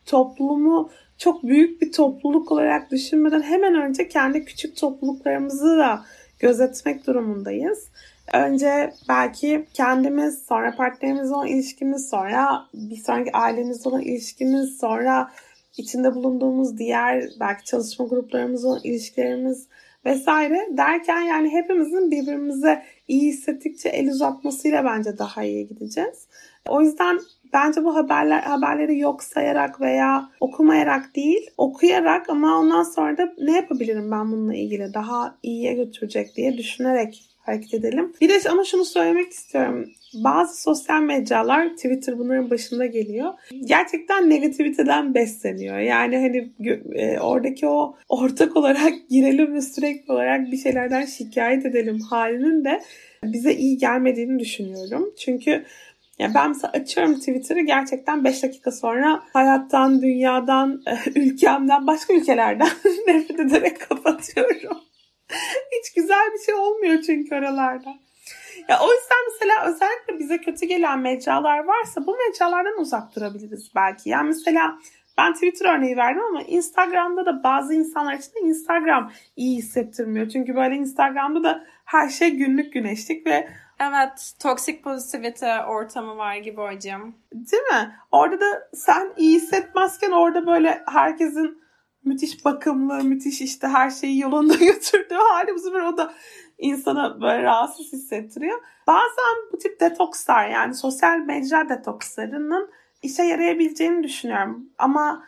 toplumu 0.07 0.91
çok 1.19 1.43
büyük 1.43 1.83
bir 1.83 1.93
topluluk 1.93 2.53
olarak 2.53 2.91
düşünmeden 2.91 3.43
hemen 3.43 3.75
önce 3.75 4.09
kendi 4.09 4.45
küçük 4.45 4.77
topluluklarımızı 4.77 5.79
da 5.79 6.05
gözetmek 6.39 7.07
durumundayız. 7.07 7.89
Önce 8.33 8.93
belki 9.09 9.67
kendimiz, 9.75 10.43
sonra 10.49 10.77
partnerimizle 10.77 11.35
olan 11.35 11.47
ilişkimiz, 11.47 12.09
sonra 12.09 12.67
bir 12.75 12.97
sonraki 12.97 13.33
ailemizle 13.33 13.91
olan 13.91 14.01
ilişkimiz, 14.01 14.77
sonra 14.77 15.31
içinde 15.77 16.15
bulunduğumuz 16.15 16.79
diğer 16.79 17.25
belki 17.41 17.65
çalışma 17.65 18.07
gruplarımızla 18.07 18.69
olan 18.69 18.81
ilişkilerimiz 18.85 19.67
vesaire 20.05 20.69
derken 20.71 21.21
yani 21.21 21.53
hepimizin 21.53 22.11
birbirimize 22.11 22.83
iyi 23.09 23.33
hissettikçe 23.33 23.89
el 23.89 24.09
uzatmasıyla 24.09 24.85
bence 24.85 25.19
daha 25.19 25.45
iyi 25.45 25.69
gideceğiz. 25.69 26.27
O 26.69 26.83
yüzden 26.83 27.19
bence 27.53 27.85
bu 27.85 27.97
haberler 27.97 28.41
haberleri 28.41 28.99
yok 28.99 29.25
sayarak 29.25 29.81
veya 29.81 30.31
okumayarak 30.41 31.17
değil, 31.17 31.51
okuyarak 31.57 32.31
ama 32.31 32.59
ondan 32.59 32.83
sonra 32.83 33.19
da 33.19 33.35
ne 33.39 33.53
yapabilirim 33.53 34.11
ben 34.11 34.33
bununla 34.33 34.55
ilgili 34.55 34.95
daha 34.95 35.39
iyiye 35.43 35.75
götürecek 35.75 36.37
diye 36.37 36.59
düşünerek 36.59 37.25
hareket 37.45 37.75
edelim. 37.75 38.13
Bir 38.21 38.29
de 38.29 38.51
ama 38.51 38.65
şunu 38.65 38.85
söylemek 38.85 39.33
istiyorum. 39.33 39.91
Bazı 40.15 40.63
sosyal 40.63 41.03
mecralar 41.03 41.69
Twitter 41.69 42.19
bunların 42.19 42.51
başında 42.51 42.87
geliyor. 42.87 43.33
Gerçekten 43.65 44.31
negativiteden 44.31 45.15
besleniyor. 45.15 45.79
Yani 45.79 46.17
hani 46.17 46.53
e, 46.95 47.19
oradaki 47.19 47.67
o 47.67 47.97
ortak 48.09 48.57
olarak 48.57 48.93
girelim 49.11 49.55
ve 49.55 49.61
sürekli 49.61 50.13
olarak 50.13 50.53
bir 50.53 50.57
şeylerden 50.57 51.05
şikayet 51.05 51.67
edelim 51.67 52.01
halinin 52.01 52.65
de 52.65 52.81
bize 53.25 53.55
iyi 53.55 53.79
gelmediğini 53.79 54.39
düşünüyorum. 54.39 55.15
Çünkü 55.19 55.65
ya 56.19 56.35
ben 56.35 56.49
mesela 56.49 56.73
açıyorum 56.73 57.15
Twitter'ı 57.15 57.61
gerçekten 57.61 58.25
5 58.25 58.43
dakika 58.43 58.73
sonra 58.73 59.23
hayattan, 59.33 60.03
dünyadan, 60.03 60.83
ülkemden, 61.15 61.87
başka 61.87 62.15
ülkelerden 62.15 62.69
nefret 63.07 63.41
ederek 63.41 63.89
kapatıyorum. 63.89 64.79
Hiç 65.73 65.95
güzel 65.97 66.33
bir 66.35 66.45
şey 66.47 66.55
olmuyor 66.55 67.03
çünkü 67.03 67.35
oralarda. 67.35 67.95
Ya 68.69 68.79
o 68.81 68.93
yüzden 68.93 69.19
mesela 69.33 69.67
özellikle 69.67 70.19
bize 70.19 70.39
kötü 70.39 70.67
gelen 70.67 70.99
mecralar 70.99 71.65
varsa 71.65 72.07
bu 72.07 72.17
mecralardan 72.29 72.81
uzak 72.81 73.17
durabiliriz 73.17 73.71
belki. 73.75 74.09
Yani 74.09 74.27
mesela 74.27 74.79
ben 75.19 75.35
Twitter 75.35 75.77
örneği 75.77 75.97
verdim 75.97 76.23
ama 76.31 76.43
Instagram'da 76.43 77.27
da 77.27 77.43
bazı 77.43 77.75
insanlar 77.75 78.15
için 78.15 78.33
de 78.35 78.41
Instagram 78.49 79.13
iyi 79.37 79.59
hissettirmiyor. 79.59 80.29
Çünkü 80.29 80.55
böyle 80.55 80.75
Instagram'da 80.75 81.43
da 81.43 81.65
her 81.85 82.09
şey 82.09 82.31
günlük 82.31 82.73
güneşlik 82.73 83.27
ve 83.27 83.49
Evet, 83.81 84.33
toksik 84.43 84.85
pozitivite 84.85 85.65
ortamı 85.69 86.17
var 86.17 86.37
gibi 86.37 86.61
hocam. 86.61 87.15
Değil 87.33 87.63
mi? 87.63 87.95
Orada 88.13 88.41
da 88.41 88.69
sen 88.75 89.13
iyi 89.17 89.37
hissetmezken 89.37 90.11
orada 90.11 90.47
böyle 90.47 90.83
herkesin 90.87 91.65
müthiş 92.05 92.45
bakımlı, 92.45 93.05
müthiş 93.05 93.41
işte 93.41 93.69
her 93.69 93.91
şeyi 93.91 94.21
yolunda 94.21 94.55
götürdüğü 94.61 95.15
hali 95.15 95.55
bu 95.55 95.59
sefer 95.59 95.81
o 95.81 95.97
da 95.97 96.15
insana 96.59 97.21
böyle 97.21 97.43
rahatsız 97.43 97.93
hissettiriyor. 97.93 98.61
Bazen 98.87 99.53
bu 99.53 99.59
tip 99.59 99.81
detokslar 99.81 100.49
yani 100.49 100.75
sosyal 100.75 101.19
mecra 101.19 101.69
detokslarının 101.69 102.71
işe 103.03 103.23
yarayabileceğini 103.23 104.03
düşünüyorum. 104.03 104.69
Ama 104.79 105.25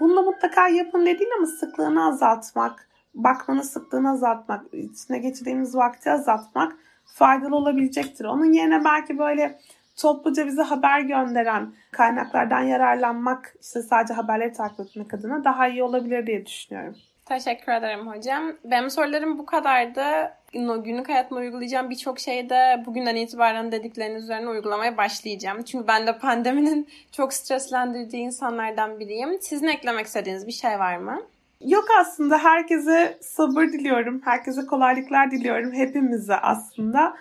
bunu 0.00 0.22
mutlaka 0.22 0.68
yapın 0.68 1.06
dediğin 1.06 1.30
ama 1.38 1.46
sıklığını 1.46 2.06
azaltmak, 2.06 2.88
bakmanın 3.14 3.62
sıklığını 3.62 4.10
azaltmak, 4.10 4.74
içine 4.74 5.18
geçirdiğimiz 5.18 5.74
vakti 5.74 6.10
azaltmak 6.10 6.76
faydalı 7.14 7.56
olabilecektir. 7.56 8.24
Onun 8.24 8.52
yerine 8.52 8.84
belki 8.84 9.18
böyle 9.18 9.58
topluca 9.96 10.46
bize 10.46 10.62
haber 10.62 11.00
gönderen 11.00 11.72
kaynaklardan 11.90 12.62
yararlanmak, 12.62 13.54
işte 13.62 13.82
sadece 13.82 14.14
haberleri 14.14 14.52
takip 14.52 14.80
etmek 14.80 15.14
adına 15.14 15.44
daha 15.44 15.68
iyi 15.68 15.82
olabilir 15.82 16.26
diye 16.26 16.46
düşünüyorum. 16.46 16.96
Teşekkür 17.28 17.72
ederim 17.72 18.06
hocam. 18.06 18.52
Benim 18.64 18.90
sorularım 18.90 19.38
bu 19.38 19.46
kadardı. 19.46 20.02
Günlük 20.52 21.08
hayatımda 21.08 21.40
uygulayacağım 21.40 21.90
birçok 21.90 22.20
şeyi 22.20 22.50
de 22.50 22.82
bugünden 22.86 23.16
itibaren 23.16 23.72
dedikleriniz 23.72 24.24
üzerine 24.24 24.48
uygulamaya 24.48 24.96
başlayacağım. 24.96 25.62
Çünkü 25.62 25.86
ben 25.86 26.06
de 26.06 26.18
pandeminin 26.18 26.88
çok 27.12 27.32
streslendirdiği 27.32 28.22
insanlardan 28.22 29.00
biriyim. 29.00 29.38
Sizin 29.40 29.66
eklemek 29.66 30.06
istediğiniz 30.06 30.46
bir 30.46 30.52
şey 30.52 30.78
var 30.78 30.96
mı? 30.96 31.22
Yok 31.60 31.84
aslında 32.00 32.38
herkese 32.38 33.18
sabır 33.20 33.64
diliyorum. 33.64 34.20
Herkese 34.24 34.66
kolaylıklar 34.66 35.30
diliyorum. 35.30 35.72
Hepimize 35.72 36.36
aslında. 36.36 37.16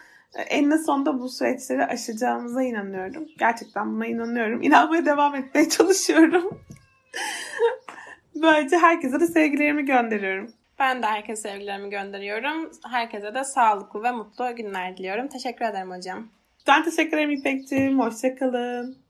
Eninde 0.50 0.78
sonunda 0.78 1.20
bu 1.20 1.30
süreçleri 1.30 1.86
aşacağımıza 1.86 2.64
inanıyorum. 2.64 3.28
Gerçekten 3.40 3.96
buna 3.96 4.06
inanıyorum. 4.06 4.62
İnanmaya 4.62 5.06
devam 5.06 5.36
etmeye 5.36 5.70
çalışıyorum. 5.78 6.62
Böylece 8.36 8.78
herkese 8.78 9.20
de 9.20 9.28
sevgilerimi 9.28 9.86
gönderiyorum. 9.86 10.54
Ben 10.80 11.04
de 11.04 11.08
herkese 11.08 11.50
sevgilerimi 11.50 11.90
gönderiyorum. 11.90 12.72
Herkese 12.92 13.36
de 13.36 13.44
sağlıklı 13.44 14.04
ve 14.04 14.12
mutlu 14.12 14.56
günler 14.56 14.98
diliyorum. 14.98 15.28
Teşekkür 15.28 15.66
ederim 15.66 15.92
hocam. 15.92 16.28
Ben 16.68 16.84
teşekkür 16.84 17.18
ederim 17.18 17.32
İpek'ciğim. 17.32 18.00
Hoşçakalın. 18.00 19.07